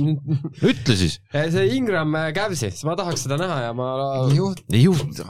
[0.61, 1.19] ütle siis.
[1.55, 3.93] see Ingram äh, Cavsi, ma tahaks seda näha ja ma
[4.35, 5.21] juht, ei juht,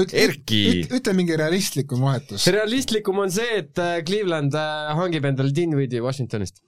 [0.00, 2.46] ütle, Erki, ütle mingi realistlikum vahetus.
[2.54, 6.62] realistlikum on see, et äh, Cleveland äh, hangib endale Dinwiddie Washingtonist.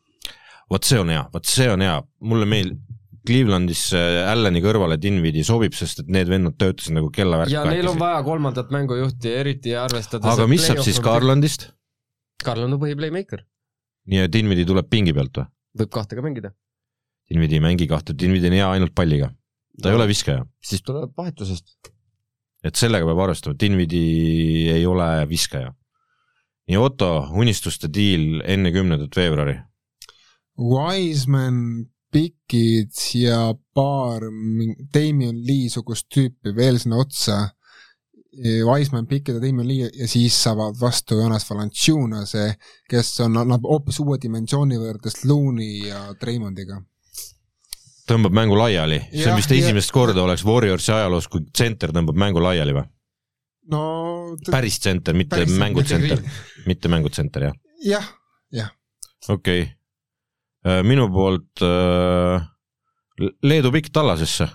[0.72, 2.00] vot see on hea, vot see on hea,
[2.32, 2.82] mulle meeldib.
[3.22, 7.86] Clevelandis äh, Allani kõrvale Dinwiddie sobib, sest et need vennad töötasid nagu kellavärk ja neil
[7.92, 10.98] on vaja kolmandat mängujuhti, eriti arvestades aga mis saab siis?
[11.02, 11.68] Garlandist?
[12.42, 13.44] Garland on põhiplaymaker,
[14.10, 15.48] nii et Dinwiddie tuleb pingi pealt või?
[15.82, 16.52] võib kahte ka mängida.
[17.30, 19.30] Dinwiddie ei mängi kahte, Dinwiddie on hea ainult palliga.
[19.82, 20.44] ta ei ole viskaja.
[20.60, 21.92] siis tuleb vahetusest.
[22.64, 25.72] et sellega peab arvestama, Dinwiddie ei ole viskaja.
[26.68, 29.58] nii Otto, unistuste diil enne kümnendat veebruari.
[30.58, 34.22] Wiseman pikid ja paar
[34.94, 37.38] Damien Lee sugust tüüpi veel sinna otsa.
[38.40, 42.54] Wiseman, Pikid ja Damien Lee ja siis saavad vastu Jonas Valanciunase,
[42.88, 46.80] kes on, annab hoopis uue dimensiooni võrreldes Looney ja Draymondiga.
[48.08, 52.16] tõmbab mängu laiali, see on vist ja- esimest korda oleks Warriorsi ajaloos, kui tsenter tõmbab
[52.18, 52.86] mängu laiali või?
[53.70, 53.82] no
[54.50, 56.24] päris tsenter, mitte mängutsenter,
[56.66, 57.54] mitte mängutsenter jah,
[57.84, 58.08] jah,
[58.50, 58.72] jah,
[59.28, 60.82] okei okay..
[60.88, 62.48] minu poolt äh,
[63.42, 64.48] Leedu pikk tallasesse.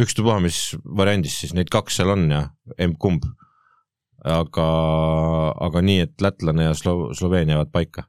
[0.00, 2.46] ükstapuha, mis variandis siis neid kaks seal on ja
[2.80, 3.26] emb-kumb.
[4.22, 4.64] aga,
[5.66, 8.04] aga nii, et lätlane ja Slo-, Sloveenia jäävad paika.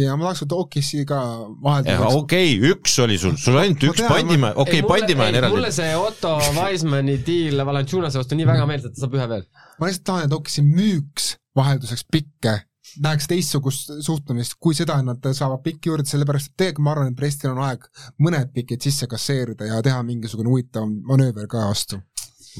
[0.00, 1.20] ja ma tahaks võtta Okissi ka
[1.62, 1.90] vahelt.
[2.16, 5.68] okei okay,, üks oli sul, sul ainult Ma üks pandimäe, okei okay,, pandimäe on mulle
[5.68, 5.76] eraldi.
[5.76, 9.46] see Otto Weismanni diil Valanciunase vastu nii väga meeldis, et ta saab ühe veel.
[9.78, 12.56] ma lihtsalt tahan, et Okissi müüks vahelduseks pikke,
[13.04, 17.12] näeks teistsugust suhtumist kui seda, et nad saavad pikki juurde, sellepärast et tegelikult ma arvan,
[17.12, 17.86] et Prestil on aeg
[18.22, 22.00] mõned pikid sisse kasseerida ja teha mingisugune huvitav manööver ka vastu.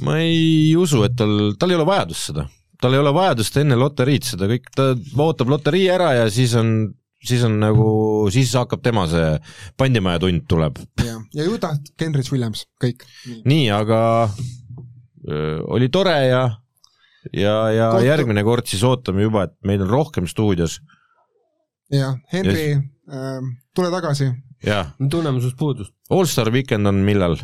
[0.07, 2.47] ma ei usu, et tal, tal ei ole vajadust seda.
[2.81, 6.95] tal ei ole vajadust enne loteriid seda kõik, ta ootab loterii ära ja siis on,
[7.25, 7.91] siis on nagu,
[8.33, 9.35] siis hakkab tema see
[9.77, 10.79] pandimaja tund tuleb.
[11.05, 13.05] ja, ja Utah, Kenrich Williams, kõik.
[13.45, 14.01] nii, aga
[15.29, 16.45] öö, oli tore ja,
[17.33, 20.79] ja, ja Kohtu- järgmine kord siis ootame juba, et meid on rohkem stuudios
[21.93, 24.31] ja Henri äh,, tule tagasi,
[24.67, 25.95] ja me tunneme sinust puudust.
[26.11, 27.37] Allstar Weekend on millal,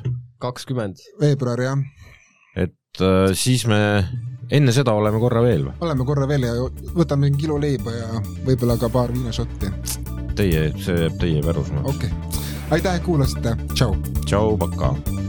[0.43, 1.03] kakskümmend.
[1.21, 1.83] veebruar jah,
[2.57, 3.81] et äh, siis me
[4.51, 5.77] enne seda oleme korra veel või?
[5.85, 6.55] oleme korra veel ja
[6.97, 9.73] võtame kilo leiba ja võib-olla ka paar viinašotti,
[10.37, 11.97] Teie, see jääb teie pärusmaaks.
[11.97, 12.43] okei okay..
[12.79, 13.97] aitäh, et kuulasite, tšau.
[14.25, 15.25] tšau, pakaa